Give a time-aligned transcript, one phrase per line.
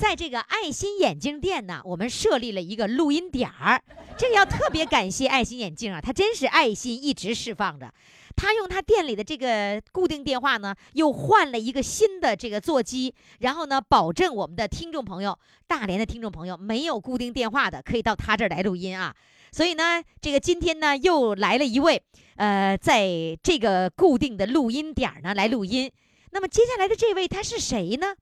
[0.00, 3.82] 在这个爱心眼镜店呢，我们设立了一个录音点儿，
[4.16, 7.92] 这个要特别感谢爱心眼镜啊，它真是爱心一直释放着。
[8.34, 19.14] 他用他店里的这个固定电话呢，又换了一个新的这个座机，然后呢，保证我们的听众朋友，大连的听众朋友没有固定电话的，可以到他这儿来录音啊。
[19.52, 22.02] 所以呢，这个今天呢，又来了一位，
[22.36, 23.06] 呃，在
[23.42, 25.92] 这个固定的录音点儿呢来录音。
[26.30, 28.14] 那么接下来的这位他是谁呢？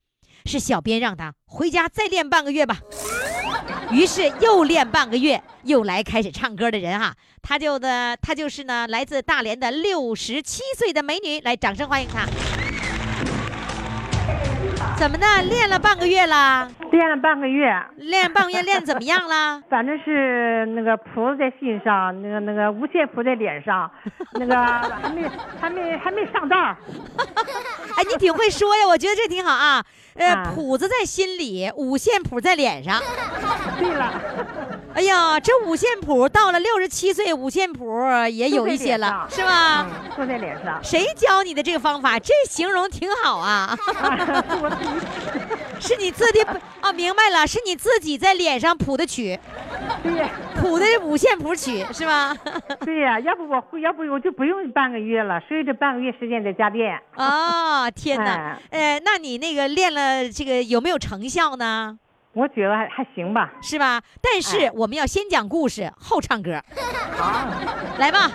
[0.44, 2.78] 是小编让他回家再练半个月吧，
[3.92, 12.26] 于是又练半个月，又来开始唱歌的人哈，他就的他就是呢，来自大连的六十七岁的美女，来掌声欢迎他。
[14.98, 15.26] 怎么的？
[15.42, 16.68] 练了半个月了？
[16.90, 19.62] 练了半个月，练半个月练怎么样了？
[19.70, 23.88] 反正是那个谱在心上，那个那个五线谱在脸上，
[24.34, 25.28] 那个还没
[25.60, 26.56] 还没还没上道。
[27.96, 29.84] 哎，你挺会说呀，我觉得这挺好啊。
[30.14, 33.00] 呃，谱子在心里，五线谱在脸上。
[33.78, 34.12] 对了。
[34.98, 39.86] 哎呀，这五线谱到了六十七岁，五线谱也有一些了，是吧？
[40.16, 40.82] 坐在脸上。
[40.82, 42.18] 谁教你的这个方法？
[42.18, 43.78] 这形容挺好啊。
[45.78, 46.42] 是你自己
[46.80, 46.92] 啊？
[46.92, 49.38] 明白了，是你自己在脸上谱的曲。
[50.02, 50.26] 对。
[50.60, 52.36] 谱的五线谱曲是吧？
[52.84, 55.40] 对呀，要不我会，要不我就不用半个月了。
[55.46, 57.00] 所以这半个月时间在家练。
[57.14, 58.58] 哦，天哪！
[58.70, 61.96] 呃，那你那个练了这个有没有成效呢？
[62.38, 64.00] 我觉得还还行吧，是吧？
[64.22, 66.62] 但是我们要先讲故事，后唱歌。
[67.16, 67.48] 好，
[67.98, 68.30] 来吧，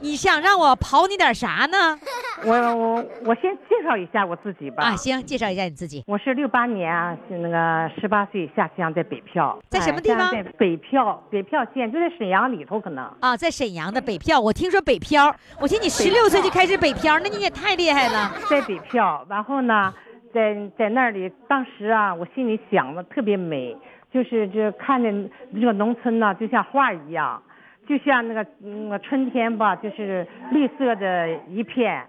[0.00, 2.00] 你想让我刨你点啥呢？
[2.44, 4.84] 我我我先介绍一下我自己吧。
[4.84, 6.02] 啊，行，介绍一下你自己。
[6.06, 10.30] 我是六八年啊，是那个十八岁下乡在北漂，在什么地方？
[10.32, 13.04] 在北漂，北漂县就在沈阳里头，可能。
[13.20, 14.40] 啊，在沈阳的北漂。
[14.40, 18.32] 我听说北漂，我听你十六岁就开始北漂，那你也太厉害了。
[18.48, 19.92] 在北漂，然后呢？
[20.32, 23.76] 在在那里，当时啊，我心里想的特别美，
[24.10, 27.42] 就是这看见这个农村呢，就像画一样，
[27.86, 32.04] 就像那个那个春天吧，就是绿色的一片，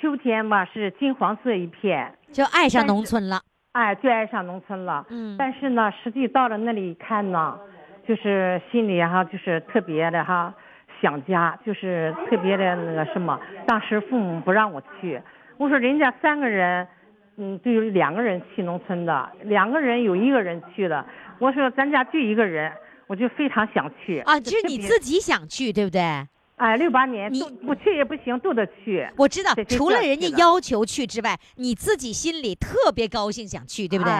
[0.00, 3.40] 秋天吧是金黄色一片，就爱上农村了。
[3.72, 5.04] 哎，就爱上农村了。
[5.10, 5.36] 嗯。
[5.38, 7.58] 但是呢，实际到了那里一看呢，
[8.06, 10.52] 就是心里哈，就是特别的哈
[11.00, 13.40] 想家，就是特别的那个什么。
[13.66, 15.20] 当时父母不让我去，
[15.56, 16.86] 我说人家三个人。
[17.36, 21.04] 嗯，就有两个人去农村的，两个人有一个人去了。
[21.40, 22.72] 我说咱家就一个人，
[23.06, 24.38] 我就非常想去啊。
[24.38, 26.00] 就是你自己想去，对不对？
[26.56, 29.04] 哎，六八年，你不去也不行，都得去。
[29.16, 34.12] 我知道，除了人家要求去之外，你自己心里特别高兴想去，对不对？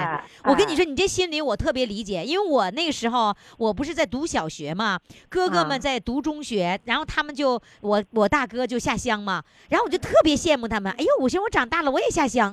[0.42, 4.98] 我跟你说，你这心里我特别理解，因为我那个时候我不是在读小学嘛，
[5.28, 10.92] 哥哥们在读中学，然后他们就我我大哥就下乡嘛，然后我就特别羡慕他们。
[10.98, 12.52] 哎呦，我寻我长大了我也下乡。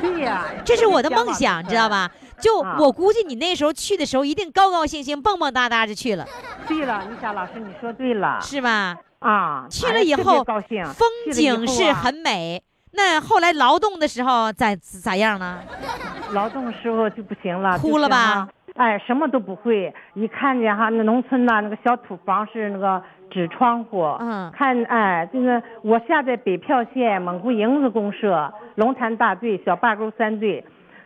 [0.00, 2.10] 对呀， 这是我的梦想，知道吧？
[2.40, 6.26] 就我估计你那时候去的时候，一定高高兴兴、蹦蹦哒哒就去了。
[6.66, 8.96] 对了，你想老师，你说对了，是吧？
[9.20, 12.62] 啊，去了以后，高兴，风景是很美。
[12.92, 15.60] 那后来劳动的时候咋咋样呢？
[16.32, 18.48] 劳动的时候就不行了，哭了吧？
[18.74, 19.94] 哎，什么都不会。
[20.14, 23.00] 一看见哈，那农村呐，那个小土房是那个
[23.34, 24.02] 纸窗户。
[24.20, 24.50] 嗯。
[24.52, 30.64] 看，哎，就是我下在北票县蒙古营子公社龙潭大队小坝沟三队，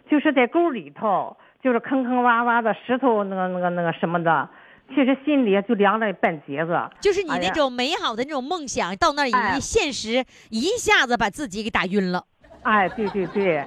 [0.08, 4.48] 就是在沟里头，就是坑坑洼洼的石头，那个那个那个什么的，
[4.90, 6.78] 其实心里就凉了半截子。
[7.00, 12.22] 就是你那种美好的那种梦想，到那儿一现实一下子把自己给打晕了。
[12.62, 13.64] 哎，对对对。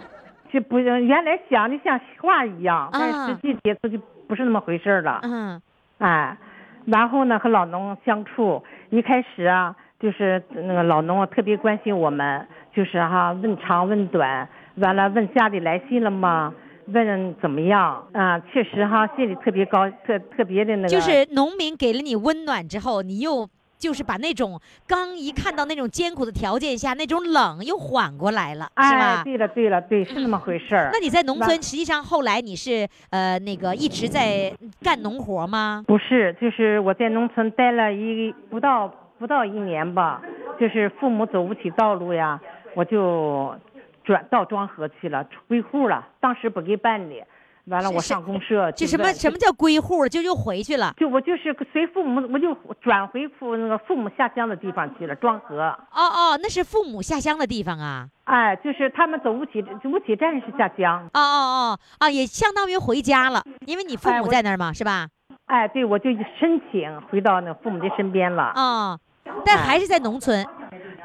[0.53, 3.97] 就不原来想的像话一样，但实际接触就
[4.27, 5.21] 不是那么回事了。
[5.23, 5.61] 嗯，
[5.99, 6.37] 哎，
[6.85, 16.53] 然后呢，和老农相处，一开始啊，就是那个老农特别关心我们，就是哈问长问短，完了问家里来信了吗？
[16.87, 18.03] 问怎么样？
[18.13, 20.87] 啊，确实哈，心里特别高，特特别的那个。
[20.89, 23.47] 就是农民给了你温暖之后，你又。
[23.81, 29.23] 就是把那种刚一看到那种艰苦的条件下那种冷又缓过来了，是吧？
[29.23, 30.91] 对了对了对，是那么回事儿。
[30.93, 35.83] 那你在农村，实际上后来你是呃那个一直在干农活吗？
[35.87, 38.87] 不是，就是我在农村待了一不到
[39.17, 40.21] 不到一年吧，
[40.59, 42.39] 就是父母走不起道路呀，
[42.75, 43.55] 我就
[44.03, 46.07] 转到庄河去了，归户了。
[46.19, 47.23] 当时不给办理，
[47.65, 48.71] 完了我上公社。
[48.71, 50.07] 就什么什么叫归户？
[50.07, 50.93] 就又回去了。
[50.97, 55.61] 就我就是随父母，我就转回父那个父母下乡的地方去了，庄河。
[55.61, 58.07] 哦哦，那是父母下乡的地方啊。
[58.25, 61.09] 哎，就是他们走五起，五起站是下乡。
[61.13, 65.07] 哦哦哦，啊，也相当于回家了，因为你父母在那儿嘛，是吧？
[65.47, 66.09] 哎，对，我就
[66.39, 68.43] 申请回到那父母的身边了。
[68.55, 68.97] 啊，
[69.45, 70.45] 但还是在农村，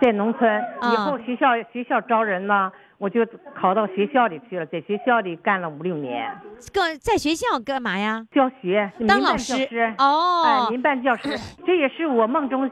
[0.00, 0.62] 在农村。
[0.82, 6.30] 以后学校学校招人呢，我就考到学校里去了，在学校里干了五六年。
[6.72, 8.26] 干在学校干嘛呀？
[8.32, 9.54] 教学，当老师。
[9.98, 12.70] 哦，哎，民办教师， 这也是我梦中，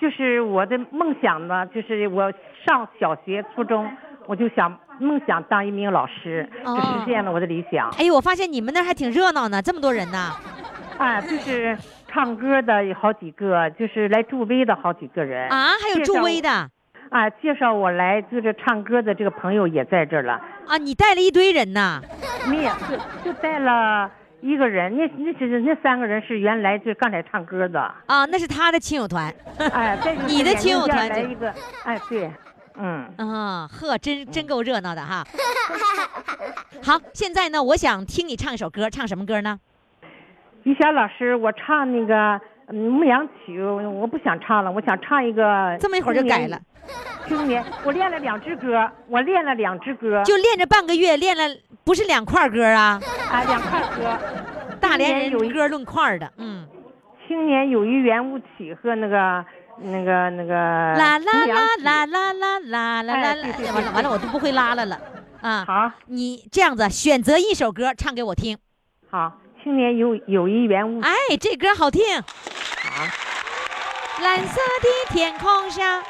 [0.00, 1.66] 就是我的梦想呢。
[1.66, 2.32] 就是我
[2.64, 3.90] 上小学、初中，
[4.26, 7.90] 我就想梦想当一名老师，就实现了我的理想。
[7.98, 10.32] 哎呦，我发现你们那还挺热闹呢，这么多人呢。
[10.96, 11.76] 啊，就是
[12.08, 16.70] 唱歌的有好几个，就是来助威的好几个人啊，还有助威的，
[17.10, 22.00] 啊，介绍我来就是唱歌的这个朋友也在这儿了啊，你带了一堆人呐？
[22.48, 22.72] 没有，
[23.24, 24.10] 就就带了
[24.40, 29.32] 一个人，那那是那三个人是原来就刚才唱歌的啊，那是他的亲友团，
[29.72, 31.52] 哎， 你的亲友团来一个，
[31.84, 32.30] 哎，对，
[32.76, 35.24] 嗯啊，呵，真真够热闹的哈。
[36.82, 39.58] 好，现在呢，我想听你唱一首歌，唱什么歌呢？
[40.64, 42.40] 于霞老师，我唱那个
[42.72, 45.76] 牧羊曲，我不想唱了，我想唱一个。
[45.80, 46.60] 这么一会儿就改了。
[47.26, 50.22] 青年，我练了两支歌，我练了两支歌。
[50.24, 51.42] 就练着半个月，练了
[51.84, 53.00] 不是两块歌啊？
[53.30, 54.16] 啊，两块歌。
[54.80, 56.66] 大连人有一歌论块的，嗯。
[57.26, 59.44] 青年有一圆舞曲和那个
[59.78, 60.54] 那个那个。
[60.54, 63.72] 啦啦啦啦啦啦啦啦啦！
[63.74, 65.00] 完了完了，我都不会拉了了。
[65.40, 65.64] 啊。
[65.66, 65.90] 好。
[66.06, 68.56] 你这样子选择一首歌唱给我听。
[69.10, 69.38] 好。
[69.66, 71.10] 青年有有一圆舞，哎，
[71.40, 72.00] 这歌好听。
[72.22, 72.22] 好，
[74.22, 76.04] 蓝色的天空上，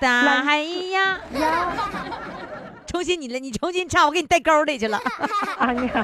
[0.00, 1.18] 大海一样。
[2.86, 4.98] 重新你了，你重新唱，我给你带沟里去了。
[5.58, 6.02] 啊，你好，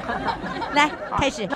[0.73, 0.87] 来
[1.17, 1.49] 开始。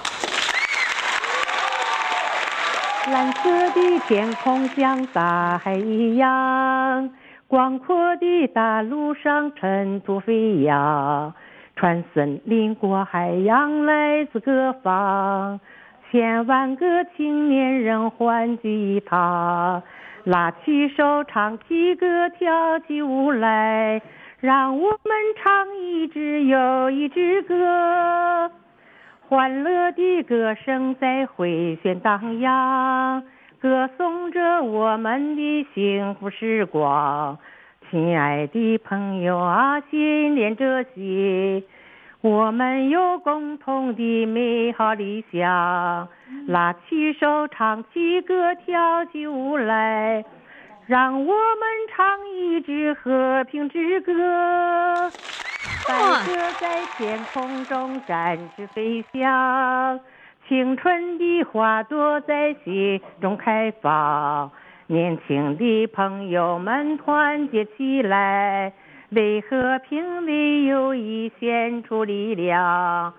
[3.11, 7.11] 蓝色的天空像大海一样，
[7.45, 11.31] 广阔的大陆上尘土飞扬。
[11.77, 15.59] 穿森林过海洋，来自各方，
[16.09, 19.83] 千万个青年人欢聚一堂，
[20.23, 24.01] 拉起手唱起歌，跳起舞来，
[24.39, 24.99] 让我们
[25.35, 28.51] 唱一支又一支歌，
[29.29, 33.21] 欢乐的歌声在回旋荡漾，
[33.61, 37.37] 歌颂着我们的幸福时光。
[37.89, 41.63] 亲爱的朋友啊，心连着心，
[42.19, 46.09] 我们有共同的美好理想，
[46.47, 50.25] 拉起手，唱起歌，跳起舞来，
[50.85, 55.09] 让我们唱一支和平之歌。
[55.87, 59.97] 白鸽在天空中展翅飞翔，
[60.49, 64.51] 青春的花朵在心中开放。
[64.89, 68.71] 年轻的朋友们团结起来，
[69.09, 73.13] 为和平、为友谊献出力量，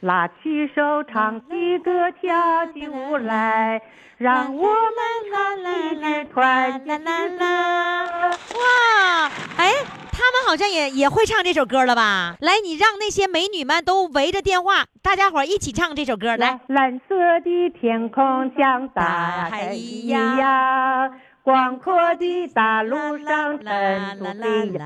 [0.00, 3.80] 拉起手，唱起歌，跳起舞来，
[4.18, 4.72] 让我们
[5.32, 7.44] 唱一支团结之歌。
[7.44, 9.72] 哇，哎。
[10.16, 12.36] 他们好像也也会唱这首歌了吧？
[12.40, 16.36] 来，你让那些美女们都围着电话，大家伙一起唱这首歌。
[16.36, 24.78] 来，蓝色的天空像大海一样，广阔的大陆上尘土飞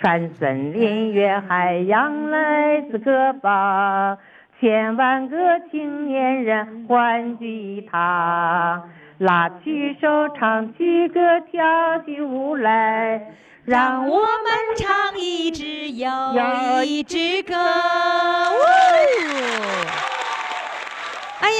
[0.00, 4.18] 扬，穿森林越海洋，来自各方，
[4.58, 5.36] 千万个
[5.70, 8.88] 青年人欢聚一堂，
[9.18, 11.60] 拉起手，唱起歌，跳
[12.04, 13.20] 起舞来。
[13.66, 14.26] 让我们
[14.74, 17.54] 唱一支又一支歌。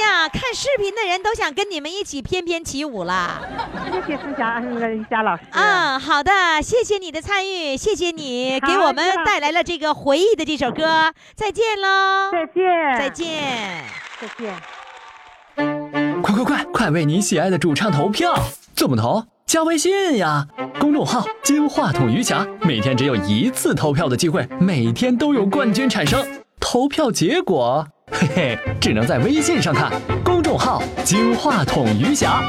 [0.01, 3.39] 哎呀，看视频的人都想跟你们一起翩翩起舞了。
[3.85, 5.43] 谢谢思霞，那个瑜伽老师。
[5.51, 6.31] 嗯，好的，
[6.63, 11.13] 谢谢你的参与，谢谢你给我们带来了这个回忆的这首歌。
[11.35, 12.31] 再见喽！
[12.31, 12.97] 再见！
[12.97, 13.83] 再见！
[14.19, 16.21] 再见！
[16.23, 18.33] 快快快，快为你喜爱的主唱投票！
[18.75, 19.23] 怎么投？
[19.45, 20.47] 加微信呀，
[20.79, 26.25] 公众号“金话筒余霞”，每天只有一次投票的机会，每天都有冠军产生。
[26.59, 29.91] 投票结果，嘿嘿，只能在微信上看。
[30.23, 32.43] 公众号“金话筒余霞”。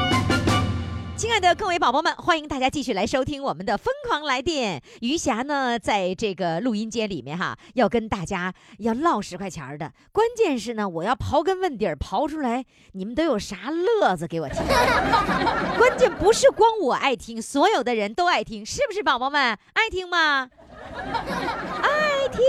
[1.15, 4.79] 亲爱的各位宝宝们，欢迎大家继续来收听我们的《疯狂来电》。
[4.99, 9.91] 余霞呢，在这个录音间里面哈，要跟大家要唠十块钱的。
[10.11, 14.57] 关键是呢，我要刨根问底儿，刨出来你们都有啥乐子给我听。
[15.77, 20.49] 关键不是光我爱听，所有的人都爱听，是不是宝宝们爱听吗？
[21.81, 22.41] 爱听。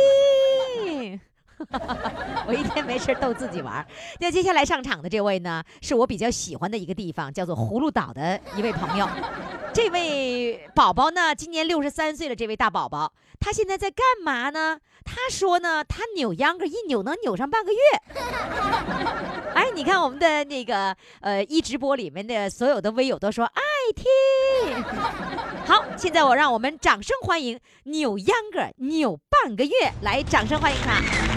[2.46, 3.86] 我一天没事逗自己玩。
[4.20, 9.08] 那接下来上场的这位呢，是我比较喜欢的一个地方，叫做葫芦岛的一位朋友。
[9.72, 12.34] 这位宝宝呢，今年六十三岁了。
[12.36, 14.78] 这位大宝宝，他现在在干嘛呢？
[15.04, 17.78] 他说呢，他扭秧歌一扭能扭上半个月。
[19.54, 23.62] 哎，你看我们的那个呃一直播里面的所有的微友都说爱
[23.94, 24.82] 听。
[25.66, 31.33] 好，现在我让我们掌声欢迎扭秧歌扭半个月，来，掌声欢迎他。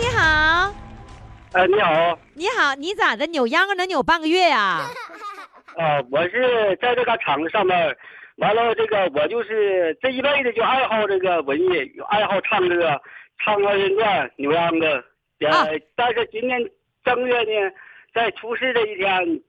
[0.00, 0.74] 你好。
[1.52, 2.18] 呃，你好。
[2.32, 3.26] 你好，你咋的？
[3.26, 4.80] 扭秧歌能扭半个月呀？
[5.76, 7.94] 啊，我是在这个厂子上班，
[8.36, 12.98] 完了这个我就是这一辈子就爱好这个文艺，爱好唱这个
[13.44, 15.04] 唱二人转、扭秧歌。
[15.40, 16.58] 呃，但是今年
[17.04, 17.70] 正月呢，
[18.14, 19.40] 在出事这一天，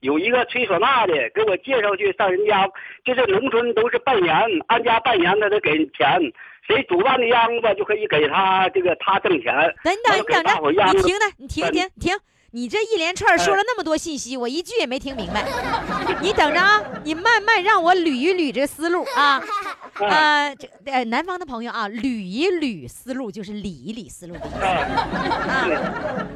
[0.00, 2.68] 有一个吹唢呐的给我介绍去上人家，
[3.04, 4.34] 就是农村都是拜年，
[4.66, 6.20] 安家拜年他得给钱，
[6.66, 9.52] 谁主办的秧子就可以给他这个他挣钱。
[9.82, 10.50] 等等，你等着，
[10.92, 12.18] 你停着，你停停停。
[12.50, 15.44] 你这一连串说了那么多信息，我一句也没听明白。
[16.22, 19.42] 你等着啊，你慢慢让我捋一捋这思路啊。
[19.98, 26.26] 呃，这呃南方的朋友啊，捋一捋思路就是理一理思路的意思啊。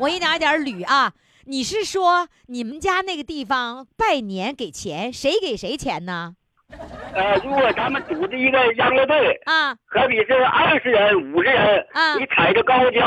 [0.00, 1.12] 我一点一点捋啊。
[1.44, 6.34] 你是说你们家那个地方拜年给钱，谁给谁钱呢？
[7.14, 13.00] 呃，如果咱们组织一个秧歌队啊，可比是二十人、五十人，啊你踩着高跷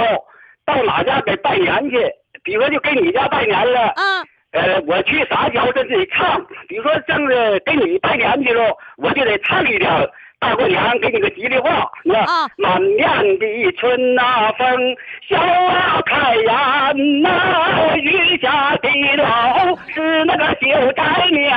[0.65, 2.11] 到哪家给拜年去？
[2.43, 6.45] 比如说，就给你家拜年了，啊，呃，我去撒娇，这得唱。
[6.67, 10.05] 比如说，正是给你拜年去了，我就得唱一条
[10.39, 11.89] 大过年，给你个吉利话。
[12.03, 12.25] 你看，
[12.57, 13.07] 满面
[13.39, 14.97] 的春呐风，
[15.29, 21.52] 笑啊开颜呐，雨下的老是那个就在面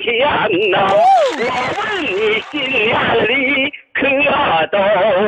[0.00, 0.88] 前呐。
[1.38, 1.42] 我
[1.78, 2.92] 问你心眼
[3.28, 4.00] 里可
[4.70, 4.78] 都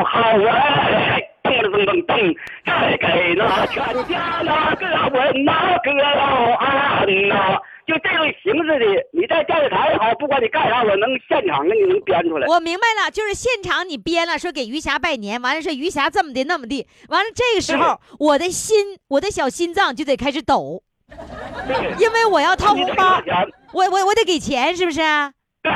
[0.05, 1.19] 好啊？
[1.43, 2.37] 噔噔噔噔，
[2.67, 4.87] 再给那全家那个
[5.17, 12.47] 问那个老安呐，就这种形式的，你在电视台也好，不管你干啥，我能现场给你能编出来。
[12.49, 20.83] 我明白了，就是现场你编了，说给余霞拜年，完了说余霞这么的那么的，完了这个时候我的心，我的小心脏就得开始抖，
[21.99, 23.23] 因为我要掏红包，
[23.73, 25.01] 我我我得给钱，是不是？
[25.63, 25.73] 对。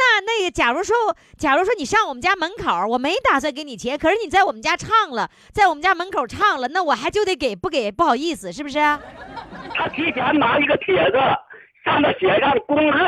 [0.00, 0.96] 那那个，假如说，
[1.36, 8.78] 假如说你上我们家门口，我没打算给你钱，可是你在我们家唱了，在我们家门口唱了，那我还就得给，不给不好意思，是不是？
[9.74, 11.18] 他提前拿一个帖子，
[11.84, 12.98] 上面写上恭贺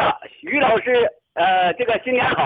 [0.41, 2.45] 徐老师，呃，这个新年好。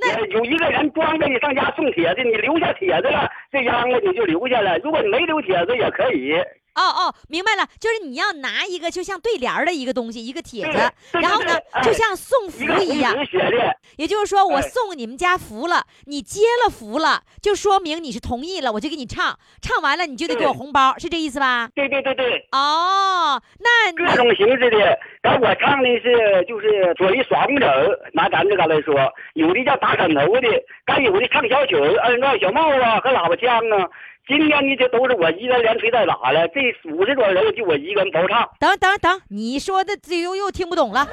[0.00, 4.76] 那有一个人装着你上家送帖子，你留下帖子了，这秧子你就留下了。
[4.78, 6.34] 如果你没留帖子也可以。
[6.74, 10.78] 哦哦，明白了，就是你要拿一个就像对联的一个东西，一个帖子，
[11.12, 13.14] 然后呢，就像送福一样。
[13.96, 21.68] 也就是说，我送你们家福了，你接了福了，就说明你是同意了，我就给你唱，唱完了你就得给我红包，是这意思吧？
[21.74, 22.48] 对对对对。
[22.50, 27.66] 哦，那各种形式的，然后我唱的是就是左一耍风筝，
[28.12, 28.94] 拿咱这嘎来说，
[29.34, 30.48] 有的叫打枕头的，
[30.84, 33.88] 该有的唱小曲儿，二人小帽啊和喇叭腔啊。
[34.26, 38.48] 今天呢，就都是我一个人连吹带打的，这五十多人就我一个人包唱。
[38.58, 41.06] 等等等，你说的这又又听不懂了，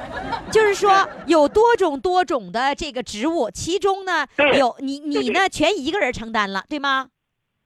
[0.50, 4.26] 就是说有多种多种的这个职务，其中呢
[4.56, 7.08] 有你你呢全一个人承担了，对吗？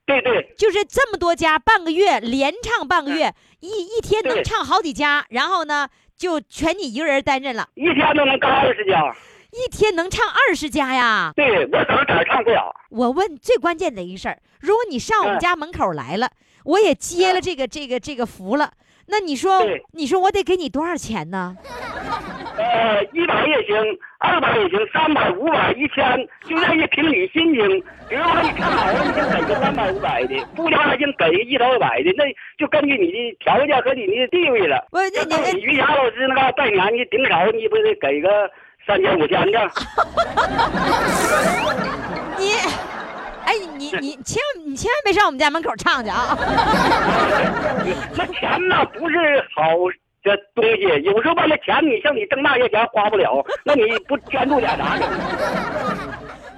[0.05, 0.53] 对对。
[0.59, 7.69] 就是这么多家，半个月连唱半个月，一一天能唱好几家，然后呢就全你一个人担任了。
[7.77, 9.15] 一天都能干二十家。
[9.53, 11.33] 一天能唱二十家呀？
[11.35, 12.75] 对，我怎么哪唱不了？
[12.91, 16.29] 我问最关键的一个事儿，如果你上我们家门口来了，
[16.65, 18.73] 我也接了这个这个这个福了，
[19.07, 21.57] 那你说，你说我得给你多少钱呢？
[22.59, 23.77] 呃，一百也行，
[24.19, 27.81] 二百也行，三百、五百、一千，就愿意凭你心情。
[28.09, 32.25] 比如说你看好了，你就给个三百、五百的；不唱还行，给个一到、二百的，那
[32.59, 34.85] 就根据你的条件和你的地位了。
[34.91, 34.99] 不，
[35.31, 38.51] 那你于霞老师那个拜年，你顶少你不得给个？
[38.87, 39.59] 三千五千的，
[42.39, 42.53] 你，
[43.47, 46.37] 哎，你 你千万你千万别上我们家门口唱去啊！
[48.17, 49.17] 那钱呢不是
[49.55, 49.63] 好
[50.23, 55.07] 这东西，有时候吧那钱你像你挣那些钱花不了，那你不捐助点啥的？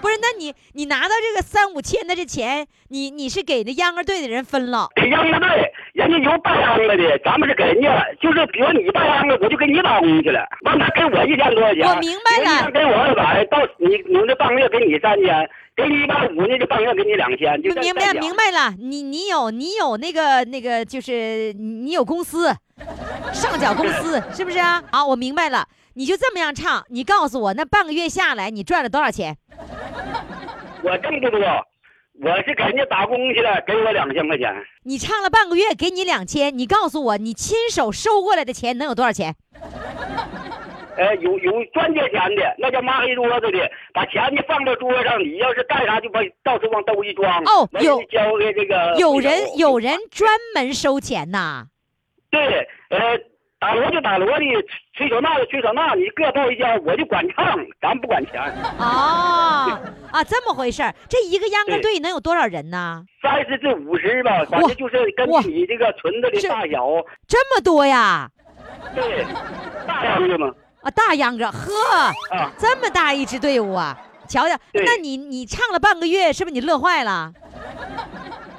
[0.01, 4.89] 不是，那你你拿到这个三五千的这钱，你你是给那秧歌队的人分了？
[4.95, 11.85] 给秧歌队，人家有办秧歌的，咱们是给人家，就是比如你办秧歌，我就给你打工去了，完他给我一天多少钱？
[11.85, 12.71] 我明白了。
[12.71, 18.75] 给我二百，到你你们这半个月给你三千，给你一百五，那就半个月给你两千，就明白明白了。
[18.77, 22.53] 你你有你有那个那个，就是你有公司，
[23.33, 24.83] 上缴公司是不是啊？
[24.91, 25.65] 好，我明白了。
[25.95, 29.37] 你就这么样唱，你告诉我，那半个月下来你赚了多少钱？
[30.83, 31.39] 我挣不多，
[32.23, 34.53] 我是给人家打工去了，给我两千块钱。
[34.83, 39.37] 你唱了半个月，给你两千，你告诉我，你亲手收过来的钱能有多少钱？
[40.99, 47.39] 呃，有有赚这钱的，那叫抹黑桌子的，把钱呢放到桌上，你要是干啥就把到处往兜一装。
[47.45, 48.95] 哦，有交给这个。
[48.99, 51.67] 有人有人专门收钱呐。
[52.31, 52.41] 对，
[52.91, 53.19] 呃。
[53.61, 54.45] 打锣就打锣的，
[54.95, 58.41] 吹唢呐的吹唢呐，你各报一家，我就管唱，咱不管钱。
[58.79, 59.77] 哦，
[60.13, 60.95] 啊，这么回事儿。
[61.09, 63.05] 这一个秧歌队能有多少人呢？
[63.21, 66.87] 三十至五十吧，反正就是根据你这个村子的大小。
[67.27, 68.31] 这么多呀？
[68.95, 69.25] 对，
[69.89, 70.55] 大秧歌吗？
[70.89, 73.95] 啊，大秧歌，呵，啊，这么大一支队伍啊！
[74.27, 77.31] 瞧瞧，那你你唱了半个月，是不是你乐坏了？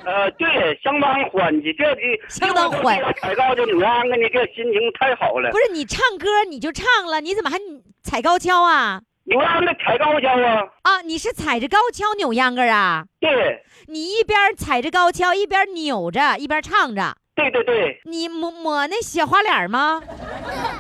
[0.06, 3.00] 呃，对，相当欢喜，这的相当欢。
[3.20, 5.50] 踩高跷扭秧歌，你这心情太好了。
[5.50, 7.58] 不是你唱歌你就唱了，你怎么还
[8.04, 9.02] 踩高跷啊？
[9.24, 10.62] 扭秧歌踩高跷啊？
[10.84, 13.06] 啊，你是踩着高跷扭秧歌啊？
[13.20, 13.64] 对。
[13.88, 17.16] 你一边踩着高跷，一边扭着，一边唱着。
[17.34, 18.00] 对对对。
[18.06, 20.02] 你抹抹那小花脸吗？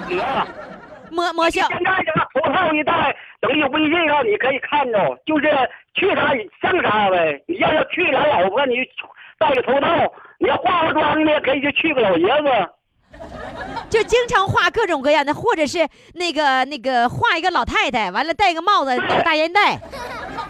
[0.09, 0.47] 抹。
[1.11, 1.67] 抹抹小。
[1.67, 5.49] 现在这个头套一戴，等于微信上你可以看着，就是
[5.95, 7.41] 去啥上啥呗。
[7.47, 8.75] 你要要去俩老婆，你。
[9.41, 9.87] 戴个头套，
[10.37, 12.49] 你要化个妆呢，可以就去个老爷子，
[13.89, 19.79] 就经常化各种各样的，或者是那个那个画一个老太太，完了戴个帽子，戴个大烟袋，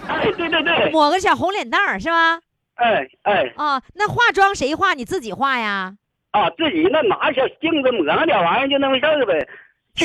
[0.08, 2.40] 哎，对对对，抹个小红脸蛋儿，是吧？
[2.78, 4.96] 哎哎，啊，那化妆谁化？
[4.96, 5.94] 你自己化呀？
[6.32, 9.48] 啊，自己那拿小镜子抹上点玩意儿就那回事儿呗。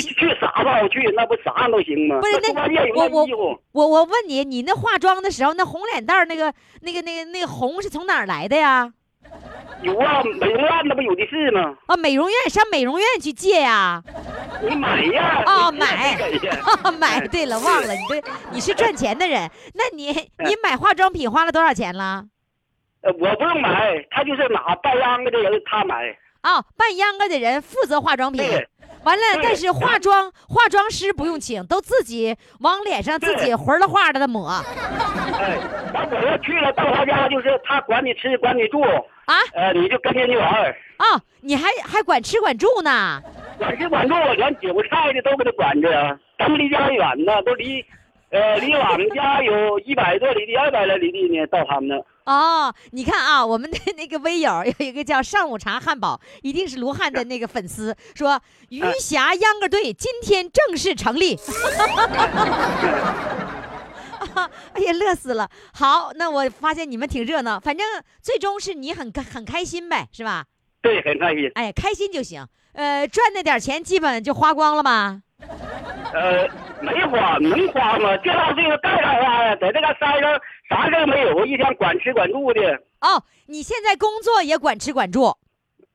[0.01, 1.13] 去去啥时去？
[1.17, 2.19] 那不啥都行吗？
[2.21, 2.53] 不是那
[2.95, 8.93] 我我我我问你，你那化妆的时候，那红脸蛋儿那个那个那个那个红是从哪儿来的呀？
[9.83, 11.75] 有啊，美容院那不有的是吗？
[11.87, 14.03] 啊，美容院上美容院去借呀？
[14.63, 15.43] 你买呀？
[15.47, 16.17] 啊，买
[16.99, 17.27] 买。
[17.29, 18.23] 对了，忘了你这
[18.53, 20.09] 你是赚钱的人，那你
[20.45, 22.25] 你买化妆品花了多少钱了？
[23.03, 26.17] 呃，我不用买，他就是哪办秧歌的人他买。
[26.43, 28.45] 哦，办秧歌的人负责化妆品。
[29.05, 34.49] 完了，但是化妆化妆师不用请，都自己往脸上自己魂了画的抹。
[34.49, 35.59] 哎，
[35.93, 40.47] 完我要去了到他家，就是他管你吃管你住啊，呃，你就跟着你玩
[40.97, 43.23] 啊，你还还管吃管住呢？
[43.59, 46.19] 管吃管住，连韭菜的都给他管着。
[46.39, 47.85] 咱们离家远呢，都离，
[48.31, 51.97] 呃，离我们家有一百多里地，二百来里地呢，到他们那。
[52.25, 61.39] 哦，你看啊，我们的那个微友有一个叫上午茶汉堡，一定是卢汉的那个粉丝，说余霞秧歌队今天正式成立。
[64.73, 65.49] 哎呀，乐死了！
[65.75, 67.87] 好，那我发现你们挺热闹，反正
[68.21, 70.47] 最终是你很很开心呗，是吧？
[70.83, 71.51] 对，很开心。
[71.55, 72.47] 哎，开心就行。
[72.73, 75.23] 呃，赚那点钱基本就花光了吗？
[76.15, 76.49] 呃，
[76.81, 78.17] 没花，能花吗？
[78.19, 79.57] 这大岁数干啥花呀？
[79.57, 80.41] 在这个山上。
[80.67, 82.61] 啥事没有，一天管吃管住的。
[83.01, 85.37] 哦，你现在工作也管吃管住。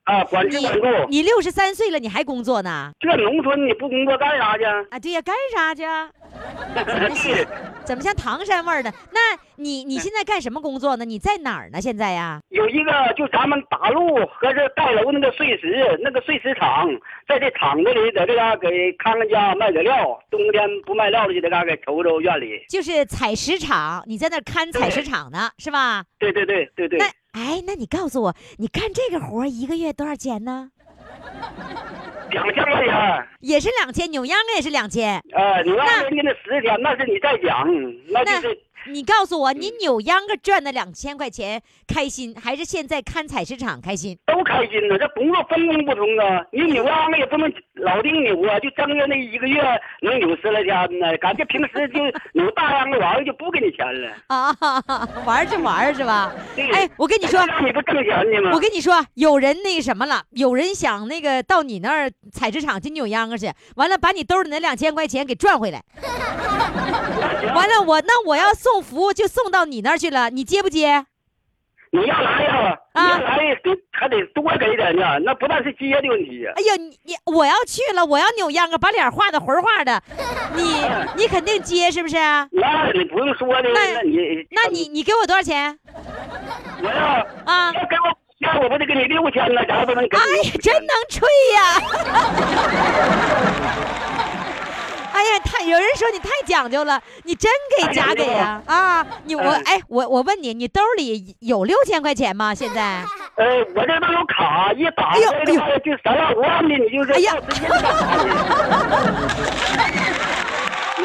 [0.09, 0.81] 啊，管吃管住。
[1.09, 2.91] 你六十三岁了，你还工作呢？
[2.99, 4.63] 这农村你不工作干啥去？
[4.63, 5.83] 啊，对呀，干啥去？
[7.85, 8.91] 怎么像唐山味儿的？
[9.11, 9.19] 那
[9.55, 11.05] 你你现在干什么工作呢？
[11.05, 11.79] 你在哪儿呢？
[11.81, 12.39] 现在呀？
[12.49, 16.87] 有一个，就咱们打路和这盖楼那个碎石，那个碎石厂，
[17.27, 22.63] 在这厂子里，在这嘎给看看家卖点料，冬天不卖料的就在嘎给瞅瞅院里。
[22.69, 26.03] 就是采石场，你在那看采石场呢，是吧？
[26.19, 26.99] 对对对对对。
[26.99, 30.71] 那哎，那你告诉我，你干这个活一个月多少钱呢？
[32.31, 35.21] 两千块钱，也是两千，扭秧歌也是两千。
[35.33, 37.67] 呃，扭秧歌那十天，那是你在讲，
[38.09, 38.59] 那就是。
[38.91, 44.17] 你告诉我，你扭秧歌赚的两千块钱开心，还是现在看采石场开心？
[44.25, 46.43] 都开心呢，这工作分工不同啊。
[46.51, 49.61] 你扭秧歌也不能老丁扭啊，就正月那一个月
[50.01, 51.17] 能扭十来天呢。
[51.17, 51.99] 感觉平时就
[52.33, 54.55] 扭大秧歌完了就不给你钱了啊，
[55.25, 56.33] 玩就玩是吧？
[56.73, 58.51] 哎，我跟你说，你不挣钱呢吗？
[58.53, 65.83] 我跟你说，有人那个什么了，有人想那个到你那儿采石场去扭秧歌去，完了把你兜里那两千块钱给赚回来。
[67.55, 71.05] 完了，我那我要送服务就送到你那儿去了，你接不接？
[71.91, 72.77] 你要来呀？
[72.93, 76.45] 啊，来给还得多给点呢，那不但是接的问题。
[76.45, 79.99] 哎呀，你你我要去了，我要扭秧歌，把脸画的魂画的，
[80.53, 82.15] 你你肯定接是不是？
[82.51, 85.79] 那你不用说的，那你那你你给我多少钱？
[86.83, 90.15] 我要啊，要给我，那我不得给你六千了，咋不能给？
[90.15, 91.81] 哎呀，真能吹呀！
[95.19, 98.61] 哎呀，太有人说你太讲究了，你真给假给呀？
[98.65, 102.55] 啊，你我哎，我我问你，你兜里有六千块钱吗？
[102.55, 103.03] 现在？
[103.35, 107.35] 呃，我这都有卡，一打开的话就三万五万的，你就是哎呀，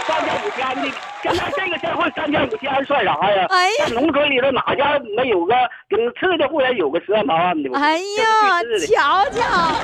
[0.06, 0.92] 三千五千的，
[1.24, 3.46] 现在这个社会三千五千算啥呀？
[3.50, 5.54] 哎呀，农村里头哪家没有个
[5.88, 7.68] 顶次的户人有个十万八万的？
[7.76, 9.42] 哎呀，瞧瞧，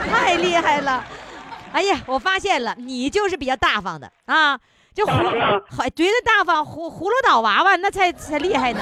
[0.08, 1.04] 太厉害了！
[1.72, 4.58] 哎呀，我发现了，你就是比较大方的啊。
[4.92, 5.30] 就葫芦，
[5.70, 8.80] 还觉得大方，葫葫芦岛娃娃那才才厉害呢。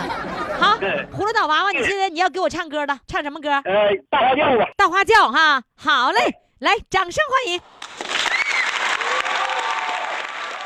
[0.59, 0.75] 好，
[1.15, 3.51] 葫芦岛娃娃，你现在你要给我唱歌了，唱什么歌？
[3.51, 3.63] 呃，
[4.09, 4.67] 大花轿吧。
[4.75, 7.61] 大花轿哈，好嘞，来，掌声欢迎。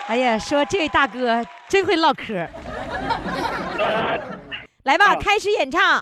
[0.06, 2.46] 哎呀，说这位大哥真会唠嗑。
[4.84, 5.98] 来吧，开始演唱。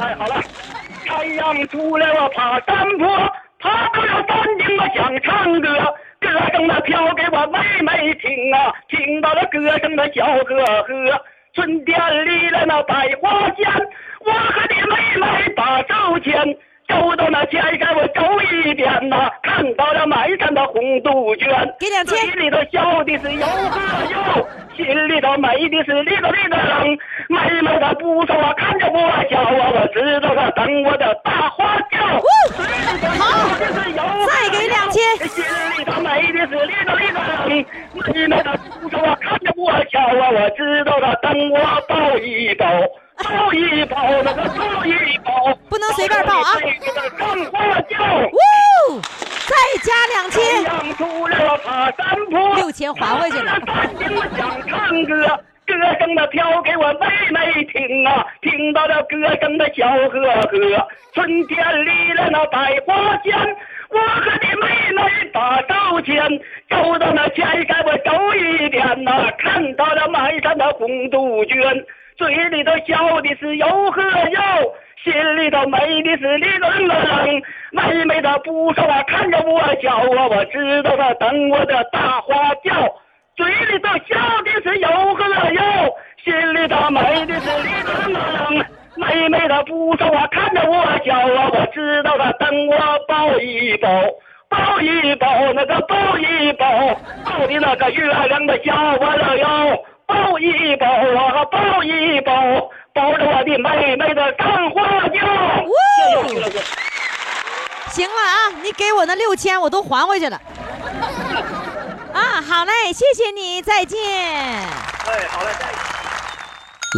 [0.00, 0.42] 哎，好了，
[1.06, 3.06] 太阳出来我爬山坡，
[3.62, 5.68] 爬到了山顶我想唱歌。
[6.20, 11.24] 歌声的飘给我妹妹听啊，听到了歌声的笑呵呵。
[11.54, 13.66] 春天里的那百花间，
[14.24, 16.32] 我和你妹妹把手牵。
[16.88, 18.22] 走到那前山我走
[18.52, 21.48] 一遍呐，看到了满山的红杜鹃。
[21.78, 21.86] 给。
[22.16, 24.46] 心里头笑的是哟呵哟，
[24.76, 26.98] 心里头美的是哩个哩个冷。
[27.28, 31.91] 妹妹她不说话，看着我笑啊，我知道她等我的大花轿。
[33.18, 33.22] 好，
[34.26, 34.96] 再给两千。
[35.28, 35.44] 心
[35.78, 37.32] 里头美的是哩个哩个冷。
[38.14, 38.48] 妹妹她
[38.80, 41.56] 不说话，看着我笑啊，我知道她等我
[41.88, 42.66] 抱一抱。
[43.22, 46.56] 抱一抱，那个抱一抱，不能随便抱啊！
[48.32, 49.00] 呜，
[49.46, 50.40] 再加两千，
[52.56, 53.52] 六千还回去了。
[54.36, 60.88] 想唱歌，歌声的飘给我妹妹听啊，听到了歌声的笑呵呵。
[61.14, 63.34] 春天里的那百花间，
[63.90, 66.16] 我和你妹妹把手牵，
[66.68, 71.86] 走到那前山我走一遍呐，看到了满山的红杜鹃。
[72.16, 77.42] 嘴里头笑的是哟呵哟，心里头美的是哩楞楞。
[77.70, 82.94] 妹妹她不说话，看着我笑啊，我知道她等我的大花轿。
[83.36, 85.62] 嘴里头笑的是哟呵哟，
[86.22, 88.64] 心里头美的是哩楞楞。
[88.94, 92.76] 妹妹她不说话，看着我笑啊，我知道她等我
[93.08, 93.88] 抱一抱，
[94.50, 96.66] 抱一抱那个抱一抱，
[97.24, 99.78] 抱的那个月亮的笑弯了腰。
[100.04, 102.34] 抱一抱啊，抱一抱，
[102.92, 105.18] 抱着我的妹妹的上花轿。
[107.88, 110.38] 行了啊，你给我那六千我都还回去了。
[112.42, 113.98] 啊，好嘞，谢谢你，再见。
[114.00, 115.78] 哎，好嘞，再见。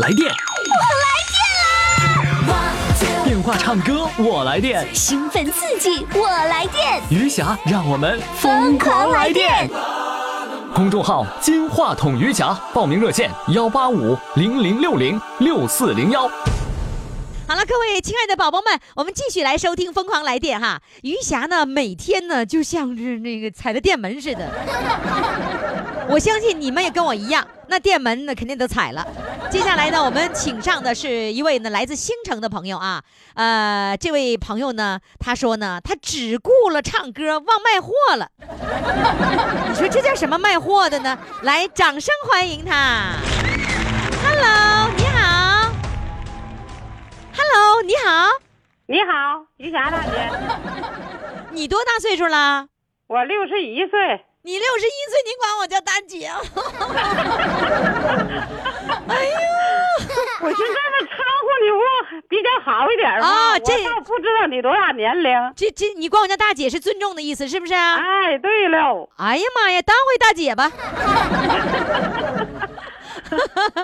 [0.00, 1.36] 来电，我来电
[2.48, 3.24] 啦！
[3.24, 4.94] 电话唱歌，我来电。
[4.94, 7.02] 兴奋刺激，我来电。
[7.10, 9.68] 余霞，让我们疯狂来电。
[10.74, 16.28] 公众号“金话筒余霞”，报名热线：幺八五零零六零六四零幺。
[17.46, 20.80] 好了，各位亲爱的宝宝们，我们继续来收听《疯狂来电》哈。
[21.02, 24.48] 余霞呢，每天呢就像是那个踩着电门似的。
[26.08, 29.06] 我相信你们也跟我一样，那电门呢肯定都踩了。
[29.50, 33.02] 接下来呢，我们请上的是一位呢来自星城的朋友啊。
[33.34, 38.30] 呃，这位朋友呢，他说呢，他只顾了唱歌，忘卖货了。
[39.68, 41.18] 你说这叫什么卖货的呢？
[41.42, 43.16] 来，掌声欢迎他。
[44.24, 45.03] Hello。
[47.36, 48.28] Hello，你好，
[48.86, 50.30] 你好，于霞大姐，
[51.50, 52.68] 你多大岁数了？
[53.08, 54.24] 我六十一岁。
[54.42, 56.28] 你六十一岁，你管我叫大姐？
[59.08, 59.38] 哎呀，
[60.42, 61.78] 我寻思这称呼你不
[62.28, 63.58] 比较好一点啊？
[63.58, 65.32] 这不知道你多大年龄。
[65.56, 67.72] 这这，你管我叫大姐是尊重的意思，是不是？
[67.72, 69.08] 哎，对了。
[69.16, 70.70] 哎呀妈呀，当回大姐吧。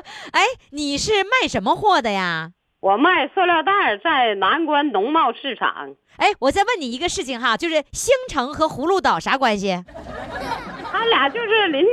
[0.33, 2.51] 哎，你是卖什么货的呀？
[2.81, 5.95] 我卖塑料袋，在南关农贸市场。
[6.17, 9.85] 哎，我再问你一个事情哈，就是兴城和葫芦岛啥关系？
[10.91, 11.85] 他俩就是邻，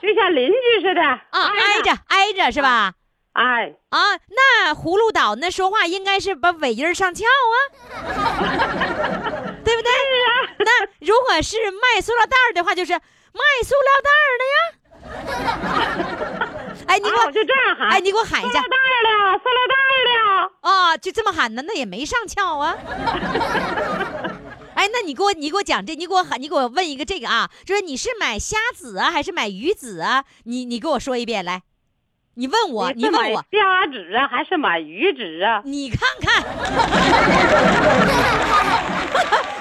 [0.00, 2.94] 就像邻居似的啊，挨着挨着是吧？
[3.34, 7.56] 哎啊，那葫芦岛那说话应该是把尾音上翘啊，
[9.64, 9.90] 对不对？
[9.92, 10.32] 是啊。
[10.58, 13.00] 那如果是卖塑料袋的话，就是卖
[13.62, 16.38] 塑料袋的呀。
[16.92, 17.88] 哎，你给我就这样喊！
[17.88, 18.60] 哎，你给我喊一下！
[18.60, 19.74] 塑料袋的，塑料袋
[20.04, 20.10] 的。
[20.60, 22.76] 啊，就这么喊的，那也没上翘啊。
[24.76, 30.22] 哎，那你给我，你给我讲这，你给我喊，你给我问一个这个啊，就是你是买虾子啊，还是买鱼子啊？
[30.44, 31.62] 你你给我说一遍来，
[32.34, 35.62] 你问我，你问我虾子啊，还是买鱼子啊？
[35.64, 36.42] 你看看，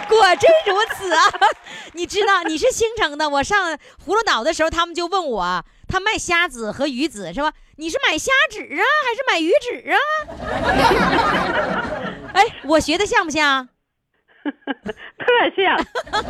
[0.10, 1.32] 果真如此啊！
[1.94, 3.72] 你知道你是兴城的，我上
[4.06, 5.64] 葫芦岛的时候，他们就问我。
[5.92, 7.52] 他卖虾子和鱼子是吧？
[7.78, 9.98] 你是买虾子啊，还是买鱼子啊？
[12.34, 13.68] 哎，我学的像不像？
[15.22, 15.26] 特
[15.56, 15.78] 像。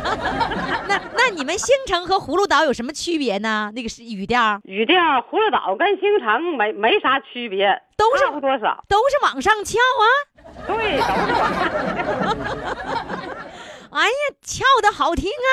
[0.86, 3.72] 那那你们兴城和葫芦岛有什么区别呢？
[3.74, 4.60] 那个是语调？
[4.64, 4.98] 语调，
[5.30, 10.04] 葫芦岛跟兴城没没啥区别，都是不多少，都是往上翘啊。
[10.66, 11.80] 对，都是往上翘。
[13.92, 15.48] 哎呀，翘的好听啊！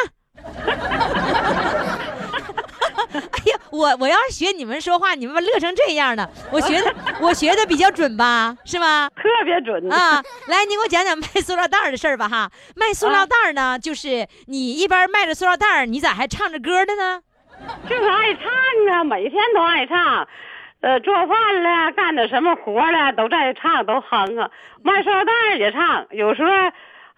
[3.14, 6.28] 哎呀，我我要是学你们说话，你们乐成这样呢？
[6.52, 9.10] 我学的我学的比较准吧，是吗？
[9.16, 10.22] 特别准啊！
[10.48, 12.50] 来，你给我讲讲卖塑料袋的事儿吧，哈！
[12.76, 17.22] 卖塑料袋呢，就是你一边卖着塑料袋，你咋还唱着歌的呢？
[17.90, 18.52] 就是爱唱
[18.94, 20.28] 啊，每天都爱唱，
[20.82, 24.50] 呃，做饭了，干点什么活了，都在唱，都哼啊。
[24.84, 26.50] 卖塑料袋也唱，有时候，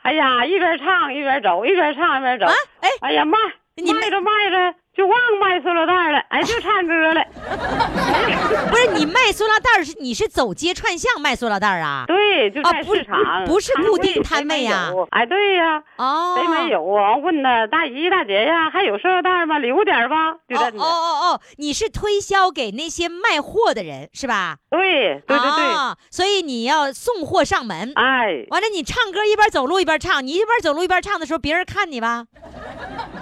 [0.01, 2.45] 哎呀，一边唱一边走，一边唱一边走。
[2.45, 3.37] 哎，哎呀，卖，
[3.77, 4.75] 卖着卖着。
[5.01, 7.25] 就忘卖塑料袋了，哎，就唱歌了。
[8.69, 12.03] 不是你卖塑料袋是你是走街串巷卖塑料袋啊？
[12.05, 14.91] 对，就在市场，不是固定摊位呀。
[15.09, 15.81] 哎，对呀。
[15.97, 16.35] 哦。
[16.37, 17.17] 谁没有啊？
[17.17, 19.57] 问他大姨大姐呀，还有塑料袋吗？
[19.57, 20.33] 留点吧。
[20.47, 20.65] 就这。
[20.77, 24.57] 哦哦哦，你是推销给那些卖货的人是吧？
[24.69, 25.95] 对对对对。
[26.11, 27.91] 所以你要送货上门。
[27.95, 28.45] 哎。
[28.51, 32.25] 完了，你唱歌一边走路一边唱，你一边走路一边唱的时候，别人看你吧。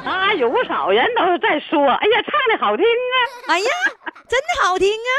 [0.06, 3.16] 啊，有不少人都在说，哎呀，唱的好听啊！
[3.48, 3.70] 哎呀，
[4.28, 5.12] 真的好听啊！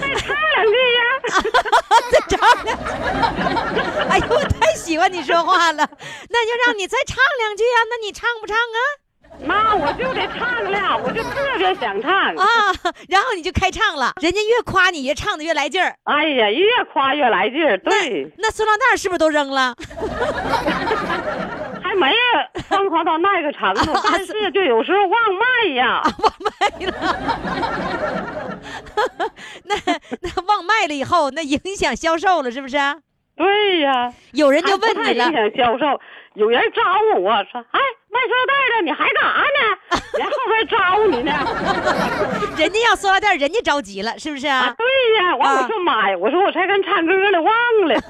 [0.00, 1.00] 再唱两句呀！
[2.12, 2.82] 再唱两句。
[4.10, 5.88] 哎呦，我太喜欢你说话了，
[6.30, 7.78] 那就让你再唱两句啊！
[7.90, 8.78] 那你唱不唱啊？
[9.44, 12.72] 妈我就得唱了，我就特别想唱啊！
[13.08, 15.96] 然后你就开唱了，人家越夸你，越唱的越来劲儿。
[16.04, 17.76] 哎呀，越夸越来劲儿。
[17.78, 19.74] 对，那塑料袋是不是都扔了？
[21.94, 22.12] 还没
[22.68, 26.94] 疯狂到那个程度， 但是就有时候忘卖呀，忘卖了。
[29.64, 29.74] 那
[30.20, 32.76] 那忘卖了以后，那影响销售了，是不是？
[33.36, 35.26] 对呀，有人就问你了。
[35.26, 36.00] 影响销售，
[36.34, 36.82] 有人招
[37.14, 37.80] 呼我说：“哎，
[38.14, 39.58] 卖塑料袋的，你还干啥呢？
[40.14, 41.32] 人后边招呼你呢。
[42.56, 44.72] 人家要塑料袋，人家着急了，是不是啊？
[44.78, 44.86] 对
[45.18, 47.52] 呀，完我说妈呀，我说我才跟唱歌呢，忘
[47.88, 48.00] 了。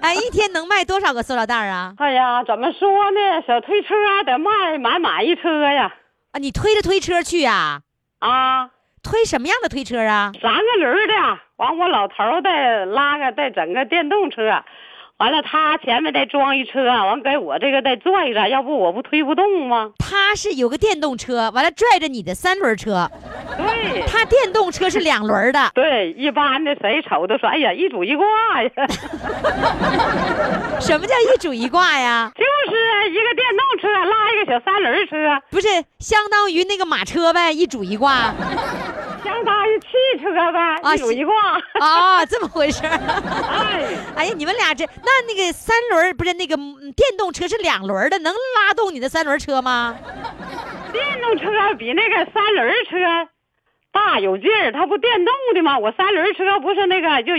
[0.00, 1.92] 哎，一天能卖多少个塑料袋啊？
[1.98, 3.42] 哎呀，怎么说呢？
[3.46, 5.92] 小推车得卖满满一车呀。
[6.32, 7.80] 啊，你推着推车去呀？
[8.20, 8.70] 啊，
[9.02, 10.32] 推什么样的推车啊？
[10.40, 11.14] 三个轮的。
[11.56, 14.62] 完，我老头再拉个再整个电动车，
[15.18, 19.90] 完了他前面再装一车，完给我这个再拽着，要不我不推不动吗？
[19.98, 23.10] 他是有个电动车，完了拽着你的三轮车。
[23.56, 25.72] 对，他电动车是两轮的。
[25.74, 28.24] 对，一般的谁瞅都说，哎呀，一主一挂
[28.62, 28.70] 呀。
[30.80, 32.30] 什么叫一主一挂呀？
[32.36, 35.16] 就是一个电动车拉一个小三轮车，
[35.50, 35.66] 不是
[35.98, 37.52] 相当于那个马车呗？
[37.52, 38.32] 一主一挂。
[39.24, 41.34] 相当于汽车呗，一主一挂
[41.80, 42.98] 啊，这么回事儿。
[44.16, 46.54] 哎呀，你们俩这那那个三轮不是那个
[46.94, 49.96] 电动车是两轮的，能拉动你的三轮车吗？
[50.92, 51.44] 电动车
[51.78, 52.96] 比那个三轮车
[53.90, 55.78] 大有劲儿，它不电动的吗？
[55.78, 57.32] 我三轮车不是那个就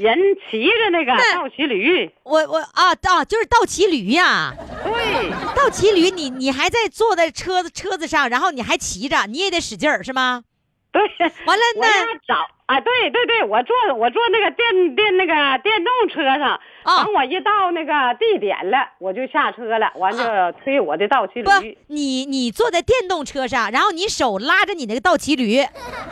[0.00, 0.16] 人
[0.48, 2.10] 骑着那个倒骑驴。
[2.22, 4.54] 我我啊啊，就是倒骑驴呀。
[4.84, 10.44] 对，倒骑驴，你你还在坐在车子车子上，然后你还骑着，你也得使劲儿是吗？
[10.92, 11.02] 对，
[11.46, 11.88] 完了那
[12.26, 20.22] 找啊，对对对，我坐我坐那个电电那个电动车上，等我一到那个地点了，我就下车了，完就
[20.62, 21.78] 推我的倒骑驴。
[21.86, 25.64] 你你坐在电动车上，然后你手拉着你那个倒骑驴，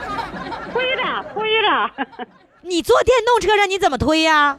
[0.73, 1.03] 推着
[1.35, 1.91] 推 着。
[2.63, 4.57] 你坐电动车上你怎么推呀？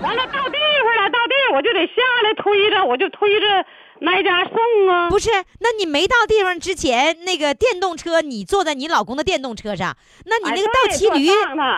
[0.00, 3.46] 完了到地方了，到地我就得下来推着，我就推着。
[4.00, 5.08] 哪家送啊？
[5.08, 5.30] 不是，
[5.60, 11.28] 那你没到地方之前，那个电动车你坐在你老公的电动车上，那你那个倒骑驴，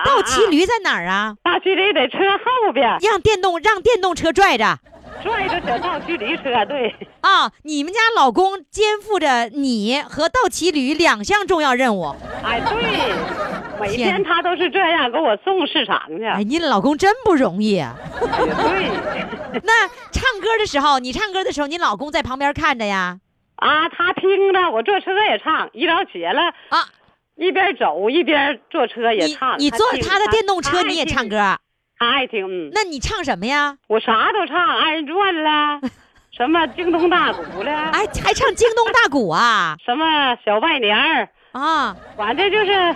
[0.05, 1.35] 倒骑驴在哪儿啊？
[1.43, 4.79] 倒骑驴在车后边，让电动让电动车拽着，
[5.23, 6.95] 拽着小倒骑驴车，对。
[7.21, 12.15] 啊，你们家老公肩负着你和倒骑驴两项重要任务。
[12.43, 13.13] 哎，对。
[13.79, 16.25] 每天他都是这样给我送市场去。
[16.25, 17.95] 哎，你老公真不容易啊！
[18.19, 18.89] 对。
[19.63, 23.19] 那唱歌的时候，你唱歌的时候，你老公在旁边看着呀？
[23.55, 26.85] 啊，他听着，我坐车也唱，一早起来啊，
[27.37, 29.57] 一边走一边坐车也唱。
[29.57, 31.57] 你坐他的电动车，你也唱歌？
[31.99, 32.69] 他爱听。
[32.73, 33.75] 那你唱什么呀？
[33.87, 35.81] 我啥都唱，二人转了，
[36.35, 37.71] 什么京东大鼓了。
[37.91, 39.75] 哎，还唱京东大鼓啊？
[39.85, 41.95] 什么小拜年儿啊？
[42.17, 42.95] 反正就是。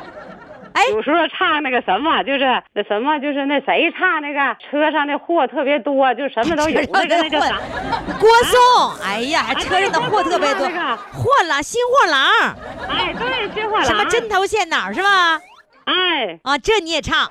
[0.74, 2.40] 哎，有时候唱那个什么，就是
[2.74, 6.82] 那什么，就是那谁唱那个车上的货特别多，就什么都有。
[6.92, 7.60] 那个那叫啥？
[8.20, 8.92] 郭颂。
[9.06, 10.66] 哎呀，车上的货特别多。
[11.12, 12.56] 货郎，新货郎。
[12.90, 13.86] 哎，对，新货郎。
[13.86, 15.40] 什么针头线脑是吧？
[15.86, 17.30] 哎，啊，这你也唱？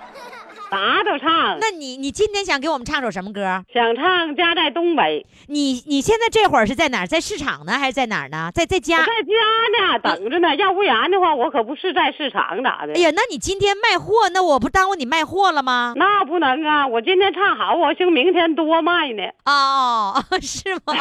[0.72, 1.58] 啥都唱。
[1.60, 3.42] 那你你今天想给我们唱首什么歌？
[3.72, 5.26] 想唱《家在东北》。
[5.48, 7.06] 你你现在这会儿是在哪儿？
[7.06, 8.50] 在市场呢，还是在哪儿呢？
[8.54, 8.96] 在在家？
[8.98, 10.56] 在家呢，等着呢。
[10.56, 12.94] 要不然的话，我可不是在市场咋的？
[12.94, 15.92] 哎呀，那你今天卖货，那我不耽误你卖货了吗？
[15.96, 16.86] 那不能啊！
[16.86, 19.22] 我今天唱好，我兴明天多卖呢。
[19.44, 20.94] 哦， 是吗？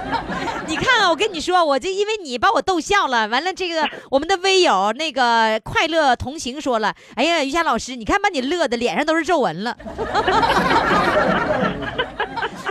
[0.66, 3.28] 你看啊，我跟你说，我就因为你把我逗笑了。
[3.28, 9.76] 完了，这个我们的微友那个快乐同行说了，哎呀，于霞老师，你看把你乐的脸上都是皱纹了。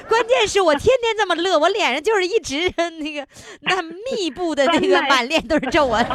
[0.09, 3.25] 关键是我天天这么乐，我脸上就是一直那个
[3.61, 6.03] 那密布的那个满脸都是皱纹。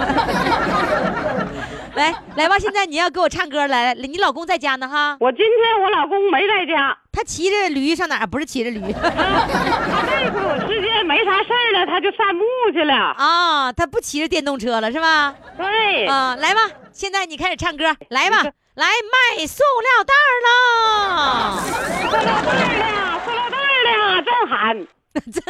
[1.95, 5.17] 来来吧，现在你要给我唱歌来，你老公在家呢哈？
[5.21, 8.27] 我今天我老公没在家，他骑着驴上哪儿？
[8.27, 13.73] 不是骑着驴，他这会时间没啥事儿了，他就散步去了啊。
[13.73, 15.37] 他不骑着电动车了是吧？
[15.57, 18.43] 对啊，来吧，现在你开始唱歌，来吧，
[18.75, 24.85] 来卖塑料袋儿了，塑料袋儿了，塑料袋儿了，真喊。
[25.33, 25.41] 真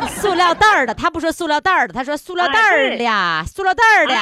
[0.00, 4.14] 好，塑料袋儿的，他不说塑料袋儿的，他说塑料袋儿的，塑料袋儿的。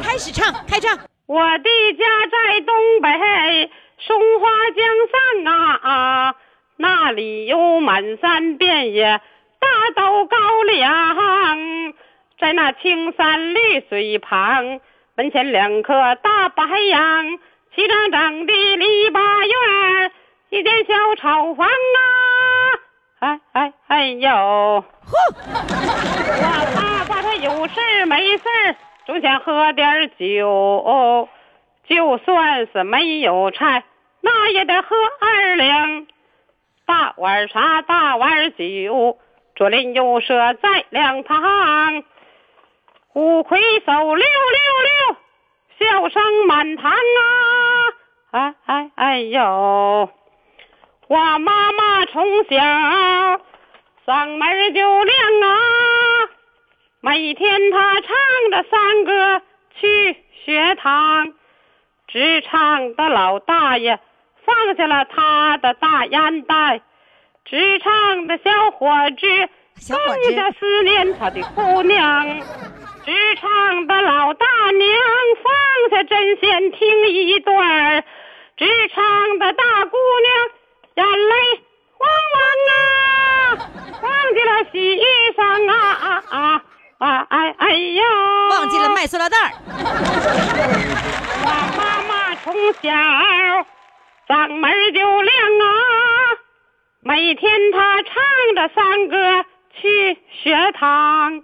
[0.00, 0.96] 开始唱，开唱。
[1.26, 1.68] 我的
[1.98, 3.68] 家在东北
[4.06, 6.34] 松花江上啊，
[6.76, 9.20] 那里有满山遍野
[9.58, 9.66] 大
[9.96, 11.92] 豆高粱，
[12.38, 14.78] 在那青山绿水旁，
[15.14, 17.38] 门前两棵大白杨，
[17.74, 20.10] 齐整整的篱笆院。
[20.48, 21.70] 一间小草房啊，
[23.20, 24.30] 哎哎哎呦！
[24.30, 24.84] 我
[26.74, 28.44] 爸爸他有事没事
[29.04, 31.28] 总想喝点酒，
[31.86, 33.84] 就算是没有菜，
[34.22, 36.06] 那也得喝二两。
[36.86, 39.18] 大碗茶，大碗酒，
[39.56, 42.02] 左邻右舍在两旁，
[43.14, 44.24] 五魁首六六
[44.88, 45.16] 六，
[45.78, 46.96] 笑声满堂啊！
[48.30, 50.08] 哎哎哎呦！
[51.08, 52.56] 我妈妈从小
[54.06, 55.58] 嗓门就亮啊，
[57.02, 58.10] 每天她唱
[58.50, 59.42] 着山歌
[59.78, 61.34] 去学堂，
[62.08, 64.00] 直唱的老大爷
[64.46, 66.80] 放下了他的大烟袋，
[67.44, 69.26] 直唱的小伙子
[69.90, 72.26] 更加思念他的姑娘，
[73.04, 74.98] 职场的老大娘
[75.42, 78.04] 放下针线听一段，
[78.56, 80.50] 职场的大姑娘。
[80.94, 81.34] 眼泪
[81.98, 83.58] 汪汪啊，
[84.02, 85.02] 忘记了洗衣
[85.34, 86.62] 裳啊啊啊
[86.98, 87.26] 啊！
[87.30, 88.02] 哎哎呀，
[88.50, 89.50] 忘记了卖塑料袋儿。
[91.44, 92.90] 我妈妈从小
[94.28, 95.66] 嗓门就亮啊，
[97.00, 98.12] 每天她唱
[98.54, 99.44] 着山歌
[99.80, 101.42] 去学堂，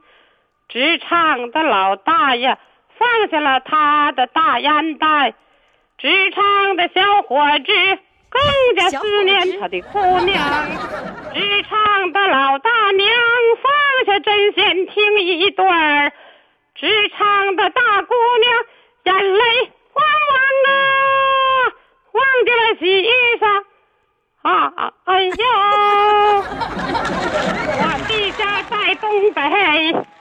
[0.68, 2.58] 职场的老大爷
[2.98, 5.34] 放下了他的大烟袋，
[5.96, 7.98] 职场的小伙子。
[8.30, 8.42] 更
[8.76, 10.36] 加思念他的姑娘，
[11.32, 13.08] 职场的老大娘
[13.62, 16.12] 放下针线听一段儿。
[16.74, 18.64] 职场的大姑娘
[19.04, 20.36] 眼泪汪汪
[20.68, 21.72] 啊，
[22.12, 23.08] 忘记了洗衣
[23.40, 23.64] 裳。
[24.42, 24.92] 啊！
[25.04, 25.32] 哎呦，
[27.74, 29.40] 我的家在东北，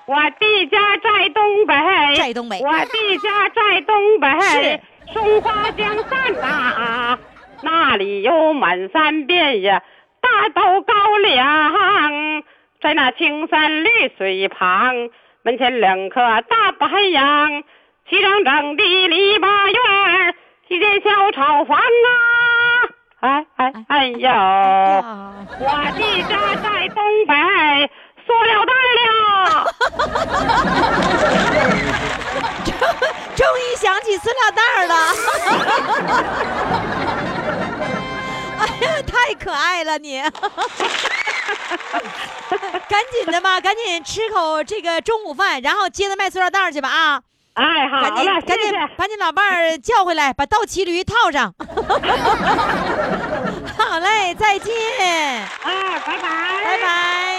[0.08, 1.76] 我弟家在东北，
[2.16, 4.82] 在东北，我弟家在东北，
[5.14, 7.20] 松花江上啊。
[7.62, 9.82] 那里有满山遍野
[10.22, 12.44] 大豆高粱，
[12.82, 15.10] 在那青山绿水旁，
[15.44, 17.64] 门前两棵大白杨，
[18.10, 20.36] 齐整整的篱笆院，
[20.70, 21.84] 一间小草房啊！
[23.20, 27.90] 哎哎哎呦，我弟家在东北，
[28.28, 29.08] 塑料袋了。
[33.36, 34.96] 终于想起塑料袋了。
[38.60, 40.20] 哎呀太可爱了你，
[42.90, 47.22] 赶紧的吧，赶紧吃口这个中午饭，然后接着卖塑料袋去吧啊！
[47.54, 51.54] 哎，好赶紧赶紧把你老伴儿叫回来，把倒骑驴套上。
[53.78, 54.74] 好嘞，再见。
[55.44, 56.30] 啊，拜拜，
[56.64, 57.37] 拜拜。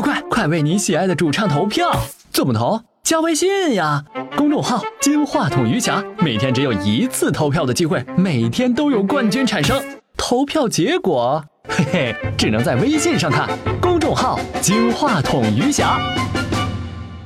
[0.00, 1.90] 快快快，为你喜爱的主唱投票，
[2.32, 2.80] 怎么投？
[3.02, 4.04] 加微信呀，
[4.36, 9.82] 公众号“金话筒余霞”，每天只有一次投票的机会，每天都有冠军产生。
[10.16, 13.48] 投票结果，嘿嘿，只能在微信上看。
[13.80, 15.98] 公众号“金话筒余霞”。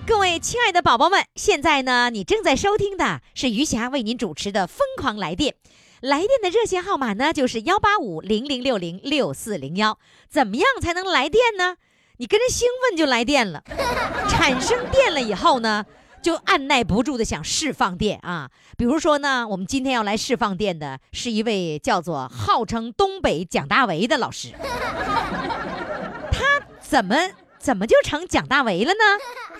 [0.06, 5.52] 各位亲爱的宝宝们，现在呢，你正在收听的是余霞为您主持的《疯狂来电》，
[6.00, 9.98] 来电的热线号码呢就是幺八五零零六零六四零幺。
[10.28, 11.76] 怎么样才能来电呢？
[12.22, 13.60] 你跟着兴奋就来电了，
[14.30, 15.84] 产生电了以后呢，
[16.22, 18.48] 就按耐不住的想释放电啊。
[18.78, 24.52] 比如说呢，我们今天要来释放电的是一位叫做号称东北蒋大为的老师，
[26.30, 27.16] 他怎么
[27.58, 29.04] 怎么就成蒋大为了呢？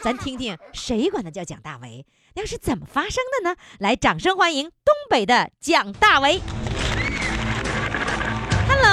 [0.00, 2.06] 咱听听谁管他叫蒋大为，
[2.36, 3.56] 那是怎么发生的呢？
[3.80, 6.40] 来，掌声欢迎东北的蒋大为。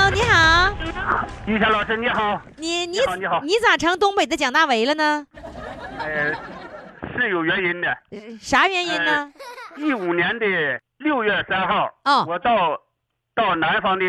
[0.10, 2.42] Hello，你好，于霞老师，你好。
[2.58, 3.42] 你你好，你好。
[3.44, 5.28] 你咋成东北的蒋大为了呢？
[6.00, 6.34] 呃，
[7.14, 7.96] 是有原因的。
[8.42, 9.32] 啥原因呢？
[9.78, 10.48] 一五年的
[10.98, 12.76] 六月三号，哦，我到
[13.36, 14.06] 到南方的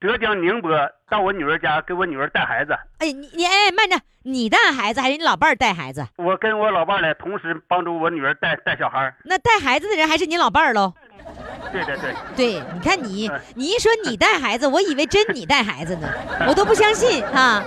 [0.00, 0.70] 浙江宁波，
[1.10, 2.72] 到我女儿家给我女儿带孩子。
[2.98, 6.06] 哎，你你哎，慢着，你带孩子还是你老伴儿带孩子？
[6.16, 9.14] 我跟我老伴儿呢，同时帮助我女儿带带小孩。
[9.24, 10.94] 那带孩子的人还是你老伴儿喽？
[11.72, 16.08] 对对对，对，你看你，你一说你带孩子，我以为真你带孩子呢，
[16.48, 17.62] 我都不相信哈。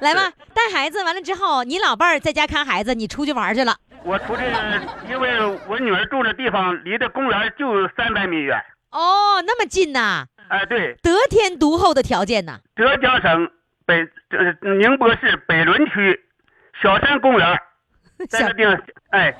[0.00, 3.74] 来吧，带孩子完了之后，你老伴儿在家看孩子，你出去玩去了。
[4.04, 4.42] 我出去，
[5.08, 8.56] 因为我女儿住的地方离这公园就三百米远。
[8.90, 10.26] 哦，那么近呐？
[10.48, 12.58] 哎，对，得天独厚的条件呐。
[12.76, 13.50] 浙江省
[13.84, 16.20] 北呃宁波市北仑区
[16.82, 17.58] 小山公园。
[18.28, 19.34] 在这地方，哎，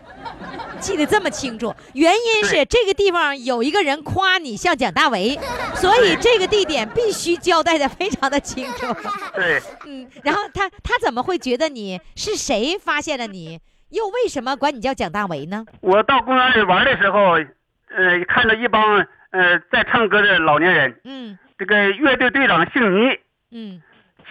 [0.78, 5.38] 记得这么清楚，原因是这个地方有一个人夸你像蒋大为，
[5.74, 8.86] 所以这个地点必须交代的非常的清楚。
[9.34, 13.58] 对，嗯，然后他他怎么会觉得你是谁发现了你，
[13.88, 15.64] 又为什么管你叫蒋大为呢？
[15.80, 18.98] 我到公园里玩的时候，呃，看到一帮
[19.30, 23.18] 呃在唱歌的老年人，嗯，这个乐队队长姓倪，
[23.52, 23.82] 嗯。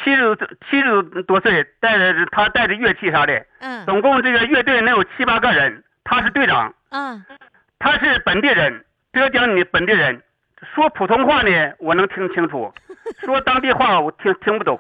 [0.04, 0.36] 七十
[0.70, 7.24] 七十多岁，带着他带着乐器啥的，嗯，总共这个乐队能有七八个人，他是队长，嗯，
[7.80, 8.84] 他是本地人，
[9.14, 10.22] 浙江的本地人，
[10.74, 12.72] 说普通话呢我能听清楚，
[13.26, 14.80] 说当地话我听听不懂。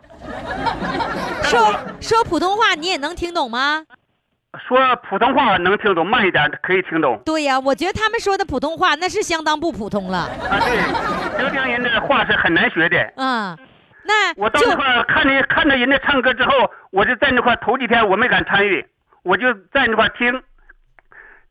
[1.43, 3.83] 说说普通话你也能听懂吗？
[4.67, 7.21] 说普通话能听懂，慢一点可以听懂。
[7.25, 10.19] 对呀，我觉得他们说的普通话那是相当不普通了。
[10.19, 13.13] 啊，对，浙江人的话是很难学的。
[13.17, 13.57] 嗯。
[14.07, 18.85] 那我到那块看着看着人家唱歌之后，我就在那块头几天我没敢参与，
[19.23, 20.43] 我就在那块听，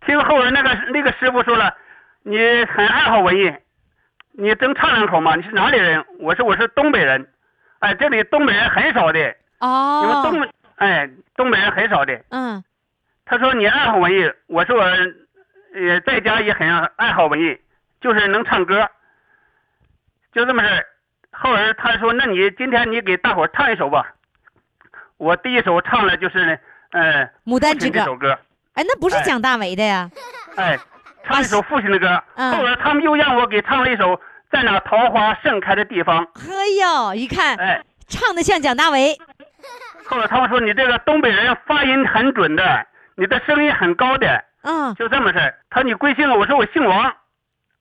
[0.07, 1.77] 听后来那个那个师傅说了，
[2.23, 3.53] 你很爱好文艺，
[4.33, 5.35] 你能唱两口吗？
[5.35, 6.05] 你是哪里人？
[6.21, 7.29] 我说我是东北人，
[7.81, 9.35] 哎，这里东北人很少的。
[9.59, 12.63] 哦，东哎东北人很少的，嗯，
[13.25, 17.59] 他说你爱好文艺，我说我呃在家也很爱好文艺，
[18.01, 18.89] 就是能唱歌，
[20.33, 20.87] 就这么事儿。
[21.37, 24.13] 后来他说：“那你今天你给大伙唱一首吧。”
[25.19, 26.57] 我第一首唱的就是呢，
[26.93, 28.39] 呃，《牡丹之歌》这首歌。
[28.75, 30.11] 哎，那不是蒋大为的呀。
[30.57, 30.79] 哎，
[31.25, 32.23] 唱一首父亲的歌。
[32.35, 34.17] 后来他们又让我给唱了一首
[34.51, 36.27] 《在那桃花盛开的地方》。
[36.51, 39.17] 哎呦，一看，哎，唱的像蒋大为。
[40.05, 44.45] 后来他们说你这个东北人发音很准的，你的声音很高的。
[44.63, 44.95] 嗯。
[44.95, 45.55] 就这么事儿。
[45.71, 46.31] 他说你贵姓？
[46.31, 47.15] 我说我姓王。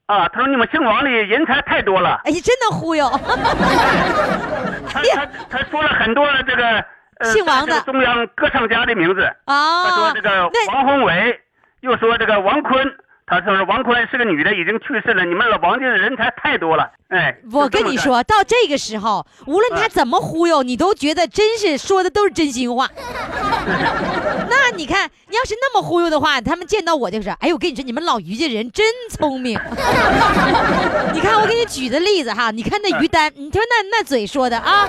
[0.07, 2.21] 啊，他说你们姓王的人才太多了。
[2.25, 3.09] 哎呀，真能忽悠。
[4.89, 6.85] 他他他说了很多这个
[7.31, 9.23] 姓王的中央歌唱家的名字。
[9.45, 9.83] 啊。
[9.85, 11.39] 他说这个王宏伟，
[11.81, 12.97] 又说这个王坤。
[13.25, 15.23] 他说王坤是个女的，已经去世了。
[15.23, 16.91] 你们老王家的人才太多了。
[17.07, 22.89] 哎，我跟你说到这个时候，无论他怎么忽悠，你都觉得真是说的都是真心话。
[24.49, 29.57] 那你看，你要是那么忽悠的话，他们见到我就是，哎，我跟你说，你们老于家人真聪明。
[31.13, 34.87] 你看，我给你举的例子哈，你看那于丹，你说那那嘴说的啊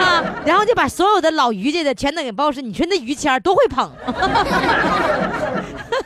[0.00, 2.60] 啊，然后就把所有的老于家的全都给包实。
[2.60, 3.92] 你说那于谦多会捧。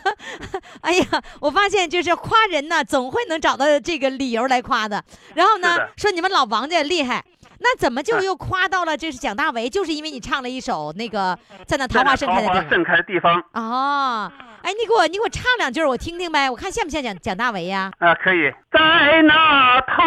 [0.83, 1.05] 哎呀，
[1.41, 5.03] 我发现就是夸人呢，总会能找到这个理由来夸的。
[5.35, 7.25] 然后呢，说你们老王家厉害，
[7.61, 9.69] 那怎么就又夸到了这是蒋大为？
[9.69, 12.69] 就是因为你唱了一首那个在那桃花盛开的地方。
[12.71, 13.43] 盛开的地方。
[13.53, 14.31] 哦，
[14.63, 17.91] 哎，你给我你给我唱两句，我听听呗，我看像不像蒋蒋大为呀？
[17.99, 18.53] 啊，可以。
[18.73, 20.03] 在那桃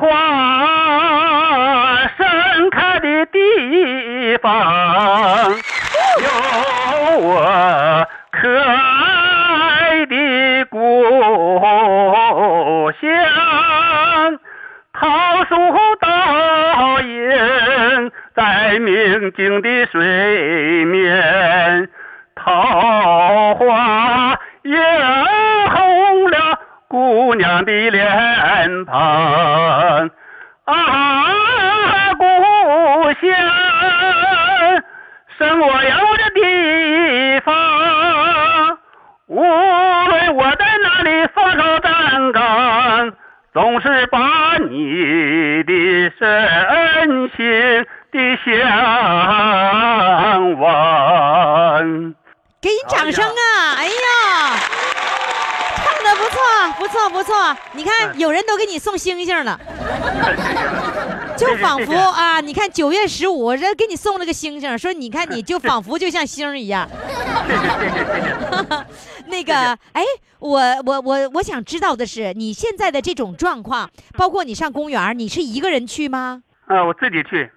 [0.00, 0.08] 花
[2.16, 3.38] 盛开的地
[4.42, 5.50] 方，
[6.20, 6.28] 有
[7.20, 8.48] 我可
[12.92, 14.38] 乡。
[14.92, 15.08] 桃
[15.44, 15.54] 树
[16.00, 21.88] 倒映在明净的水面，
[22.34, 24.76] 桃花映
[25.70, 30.10] 红了姑娘的脸庞。
[30.64, 30.74] 啊，
[32.18, 32.24] 故
[33.14, 33.30] 乡，
[35.38, 38.78] 生我养我的地方，
[39.28, 41.78] 无论我在哪里发烧
[43.52, 47.44] 总是把你的深情
[48.12, 48.52] 的向
[50.60, 52.14] 往
[52.60, 53.90] 给你掌声啊哎呀。
[55.76, 56.38] 唱的不错
[56.78, 59.58] 不错不错你看有人都给你送星星了
[61.36, 66.88] 就仿佛啊你看九月十五人给你送了个星星说你看你就仿佛就像星一样。
[69.26, 69.54] 那个
[69.92, 70.02] 哎，
[70.38, 76.42] 我我我我想知道的是，你现在的这种状况，包括你上公园，你是一个人去吗？
[76.66, 77.50] 啊，我自己去，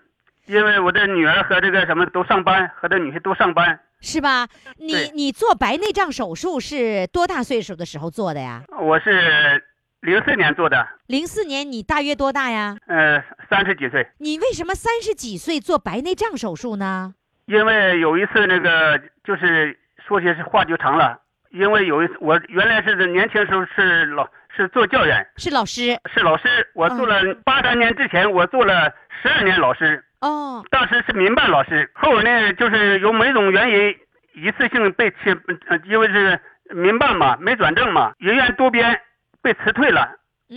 [0.46, 3.80] 因为我的女儿和这个什么都上班，和这女婿都上班。
[4.02, 4.48] 是吧？
[4.78, 8.64] 你你做白内障手术是多大岁数的时候做的呀？
[8.82, 9.64] 我是
[10.02, 10.86] 零四年做的。
[11.08, 12.76] 零四年你大约多大呀？
[12.88, 14.06] 呃，三十几岁。
[14.18, 17.16] 你为什么三十几岁做白内障手术呢？
[17.46, 19.78] 因为有一次那个就是
[20.08, 21.20] 说起是话就长了，
[21.52, 26.68] 因为有一次我原来是年轻时候是老是做教员，是老师，是老师。
[26.74, 30.04] 我做了八三年之前我做了十二年老师。
[30.20, 33.96] 哦，当时是民办老师，后来呢，就是有某种原因，
[34.36, 35.38] 一次性被辞，
[35.86, 36.40] 因为是
[36.70, 39.02] 民办嘛，没转正嘛，人员多编，
[39.42, 40.10] 被辞退了。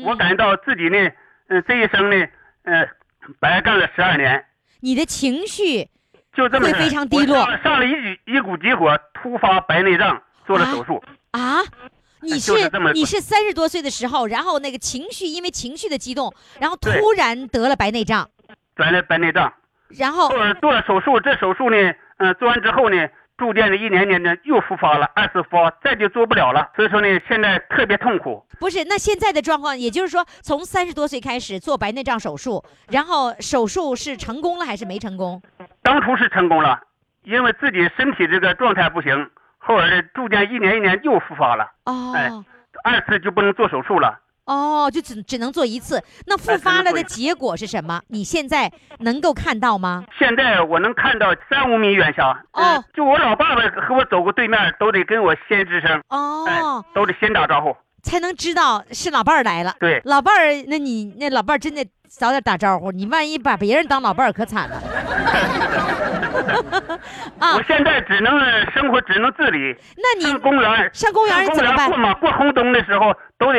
[0.04, 1.10] 我感觉到自己呢，
[1.48, 2.26] 嗯，这一生呢，
[2.64, 2.88] 呃，
[3.40, 4.44] 白干了十二年。
[4.80, 5.88] 你的情绪
[6.36, 7.46] 就这么会非常低落。
[7.64, 7.90] 上了一
[8.26, 11.02] 一股急火，突发白内障，做了手术。
[11.30, 11.60] 啊，
[12.20, 12.52] 你是
[12.92, 18.28] 你是三十多岁的时候，然后那个情绪因为情绪的激动，然后突然得了白内障。
[18.76, 19.50] 转了白内障，
[19.88, 21.76] 然后做做了手术，这手术呢，
[22.18, 28.44] 嗯，做完之后呢，逐渐的一年年的又复发了，二次复发，再就做不了了，所以说呢，现在特别痛苦。
[28.58, 35.42] 不是，那现在的状况，也就是说，从三十多岁开始做白内障手术，然后手术是成功了还是没成功？
[35.82, 36.80] 当初是成功了，
[37.24, 41.70] 因为自己身体这个状态不行，后来住店一年一年又复发了。
[41.84, 42.30] 哦，哎，
[42.84, 44.18] 二次就不能做手术了。
[44.46, 48.00] 哦，就只只能做一次，那复发了的结果是什么？
[48.08, 48.70] 你现在
[49.00, 50.04] 能够看到吗？
[50.16, 52.30] 现在我能看到三五米远小。
[52.52, 56.00] 哦，就我老爸爸和我走过对面，都得跟我先吱声。
[56.08, 59.74] 哦，都得先打招呼，才能知道是老伴儿来了。
[59.80, 64.76] 对，老伴儿，那你那老伴儿真的早点打招呼，你万一把别人当老伴儿可惨了。
[67.40, 67.56] 啊！
[67.56, 68.38] 我现在只能
[68.72, 69.74] 生活，只能自理。
[69.96, 71.88] 那你上公园，上公园怎么办？
[71.88, 73.58] 过马过红灯的时候都得。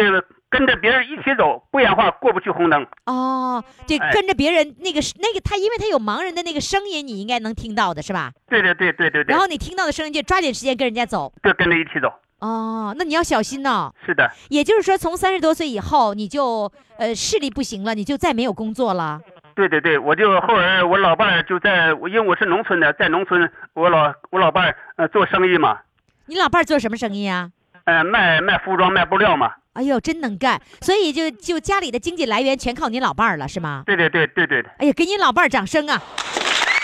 [0.49, 2.85] 跟着别人一起走，不然话过不去红灯。
[3.05, 8.31] 哦，对，跟着别人那个那个他，因为他有盲人的那个声音，你应该能听到的是吧？
[8.49, 9.31] 对对对对对对。
[9.31, 12.11] 然后你听到的声音就抓紧时间跟人家走，就跟着一起走。
[12.39, 13.91] 哦，那你要小心呢。
[14.05, 14.29] 是的。
[14.49, 19.19] 也就是说，从三十多岁以后，你就呃视力不行了，你就再没有工作了。
[19.55, 25.79] 对对对，我就后来我老伴儿就在，因为我是农村的，在农村，我老我老伴儿呃做生意嘛。
[26.27, 27.49] 你老伴儿做什么生意啊？
[27.87, 29.49] 呃，卖卖服装，卖布料嘛。
[29.71, 30.61] 哎呦，真能干！
[30.81, 33.83] 所以就就家里的经济来源全靠你老伴儿了，是吗？
[33.85, 36.01] 对对对对对哎呀，给你老伴儿掌声啊！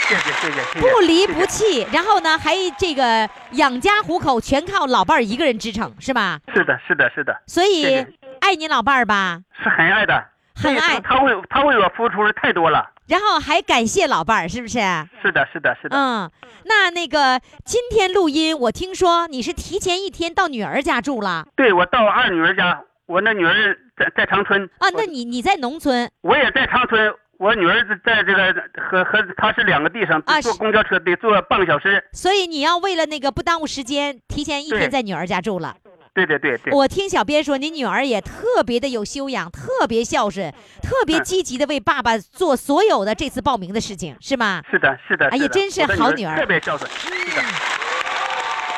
[0.08, 0.80] 谢谢谢谢谢谢。
[0.80, 6.39] 不离不弃，然后呢，还这个养家糊口全靠老伴儿一个人支撑，是吧？
[6.56, 7.36] 是的是的是的。
[7.47, 7.97] 所以
[8.39, 9.41] 爱你老伴儿吧？
[9.62, 10.24] 是很爱的，
[10.56, 11.01] 很爱。
[11.01, 12.89] 他为他为我付出的太多了。
[13.08, 14.80] 然后还感谢老伴儿，是不是？
[15.22, 15.97] 是的是的是的。
[15.97, 16.32] 嗯，
[16.66, 21.45] 那那个今天录音，我听说你是提前一天到女儿家住了。
[21.56, 22.82] 对，我到二女儿家。
[23.06, 27.14] 我那女儿在在长春啊，那你你在农村，我也在长春。
[27.38, 28.54] 我女儿在这个
[28.89, 32.01] 和和她是两个地方，坐公交车得坐半个小时。
[32.14, 35.76] 所以你要为了那个不耽误时间，提前一天在女儿家住了。
[36.14, 36.74] 对对对对。
[36.74, 44.61] 我听小编说，你女儿也特别的有修养，特别孝顺，特别积极的为爸爸做所有的这次报名的事情，是吗？
[44.70, 45.28] 是的，是的。
[45.30, 46.89] 哎呀，真是好女儿，特别孝顺。
[46.91, 47.41] 是的。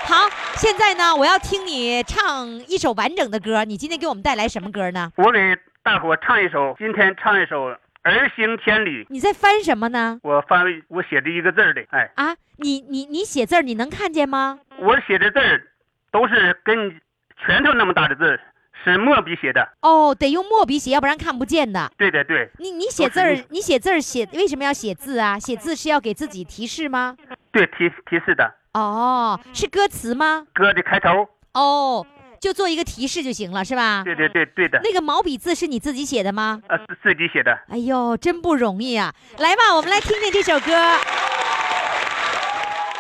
[0.06, 0.30] 好。
[0.58, 3.66] 现在呢，我要听你唱一首完整的歌。
[3.66, 5.12] 你今天给我们带来什么歌呢？
[5.18, 5.40] 我给
[5.84, 7.68] 大伙唱一首，今天唱一首
[8.04, 9.04] 《儿行千里》。
[9.10, 10.18] 你在翻什么呢？
[10.24, 12.10] 我翻我写的一个字儿的，哎。
[12.16, 14.60] 啊，你你你写字儿，你能看见吗？
[14.80, 15.62] 我写的字儿
[16.10, 17.02] 都是跟
[17.44, 18.40] 拳头那么大的字，
[18.84, 19.68] 是墨笔写的。
[19.82, 21.92] 哦，得用墨笔写，要不然看不见的。
[21.98, 22.50] 对对对。
[22.60, 25.38] 你你写字儿，你写字儿写为什么要写字啊？
[25.40, 27.16] 写字是要给自己提示吗？
[27.52, 28.54] 对，提提示的。
[28.74, 30.46] 哦，是歌词吗？
[30.54, 31.28] 歌的开头。
[31.54, 32.06] 哦，
[32.42, 34.04] 就做一个提示就行了，是吧？
[34.04, 34.80] 对对对对的。
[34.84, 36.62] 那个毛笔字是你自己写的吗？
[36.68, 37.58] 呃，是自己写的。
[37.70, 39.14] 哎呦，真不容易啊！
[39.38, 40.74] 来吧，我们来听听这首歌。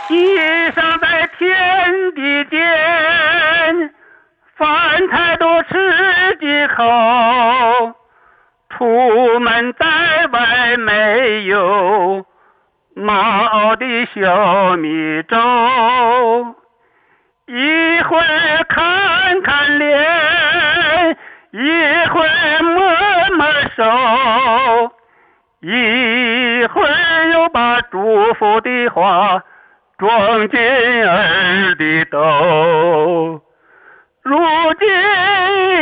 [0.07, 0.37] 一
[0.71, 2.21] 生在天地
[2.51, 3.94] 间，
[4.57, 7.93] 饭菜多吃几口，
[8.69, 9.85] 出门在
[10.31, 12.25] 外没有。
[12.95, 15.35] 妈熬的小米粥，
[17.47, 21.17] 一会儿看看脸，
[21.51, 22.79] 一会儿摸
[23.35, 23.45] 摸
[23.75, 23.83] 手，
[25.59, 29.43] 一会儿又把祝福的话
[29.97, 30.57] 装进
[31.05, 33.41] 儿的兜。
[34.25, 34.35] 如
[34.79, 34.87] 今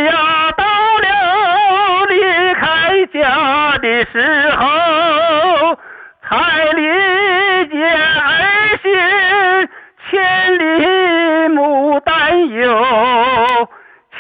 [0.03, 5.79] 呀到了离开家的时候
[6.27, 9.69] 才理解儿行
[10.11, 13.69] 千里母担忧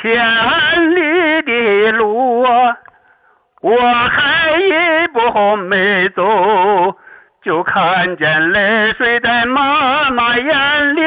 [0.01, 2.77] 千里的路啊。
[3.59, 6.95] 我还一步没走
[7.43, 11.01] 就看见泪水在妈妈眼里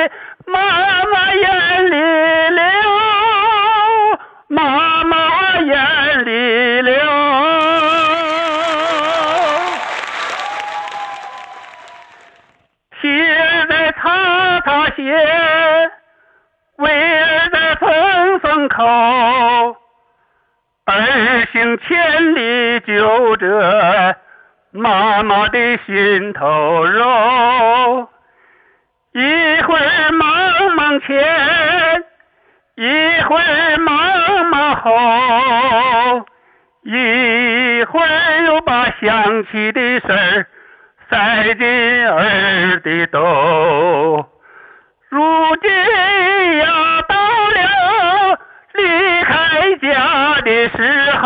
[0.46, 0.60] 妈
[1.06, 2.75] 妈眼里流
[6.26, 6.94] 眼里流。
[13.00, 15.02] 鞋在擦擦鞋，
[16.78, 18.84] 为儿在缝缝口。
[20.86, 24.16] 儿行千里就这
[24.72, 28.08] 妈妈的心头肉，
[29.12, 32.04] 一会儿忙忙前，
[32.76, 33.95] 一会儿忙
[34.86, 36.26] 后，
[36.84, 40.46] 一会儿又把想起的事儿
[41.10, 44.24] 塞进儿的兜，
[45.08, 45.70] 如今
[46.58, 48.38] 呀到了。
[48.74, 48.82] 离
[49.24, 51.24] 开家的时候，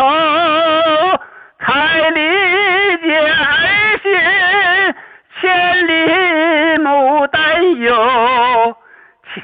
[1.59, 2.17] 才理
[3.03, 4.09] 解儿行
[5.39, 8.75] 千里母担忧，
[9.33, 9.39] 千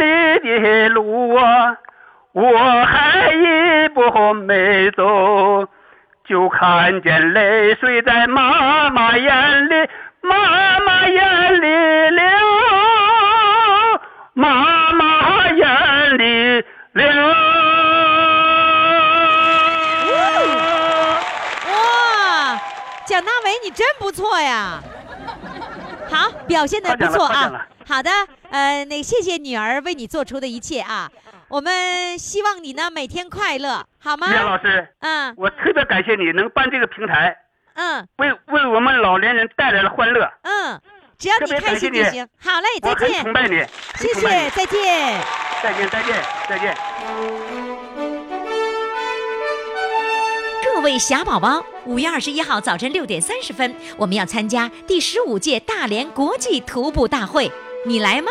[0.00, 0.04] 里
[0.40, 1.76] 的路啊，
[2.32, 2.42] 我
[2.84, 3.09] 还
[4.10, 5.68] 一步没走，
[6.24, 9.88] 就看见泪水在妈妈眼里，
[10.20, 11.66] 妈妈眼里
[12.10, 12.24] 流，
[14.34, 16.64] 妈妈眼里。
[16.92, 17.06] 流，
[21.68, 22.60] 哇，
[23.06, 24.80] 蒋大为，你真不错呀！
[26.10, 27.64] 好，表现的不错啊。
[27.86, 28.10] 好的，
[28.50, 31.08] 呃，那谢谢女儿为你做出的一切啊。
[31.50, 34.32] 我们希望你呢每天快乐，好吗？
[34.32, 37.36] 杨老师，嗯，我特别感谢你能办这个平台，
[37.74, 40.80] 嗯，为为我们老年人带来了欢乐，嗯。
[41.18, 42.26] 只要你开心就行。
[42.40, 43.22] 好嘞，再见。
[43.22, 43.56] 崇拜你，
[43.96, 45.20] 谢谢，再见。
[45.60, 46.76] 再见，再见，再见。
[50.64, 57.52] 各位小宝宝，五月二十一号早晨六点三十分，我们要参加第十五届大连国际徒步大会，
[57.84, 58.30] 你来吗？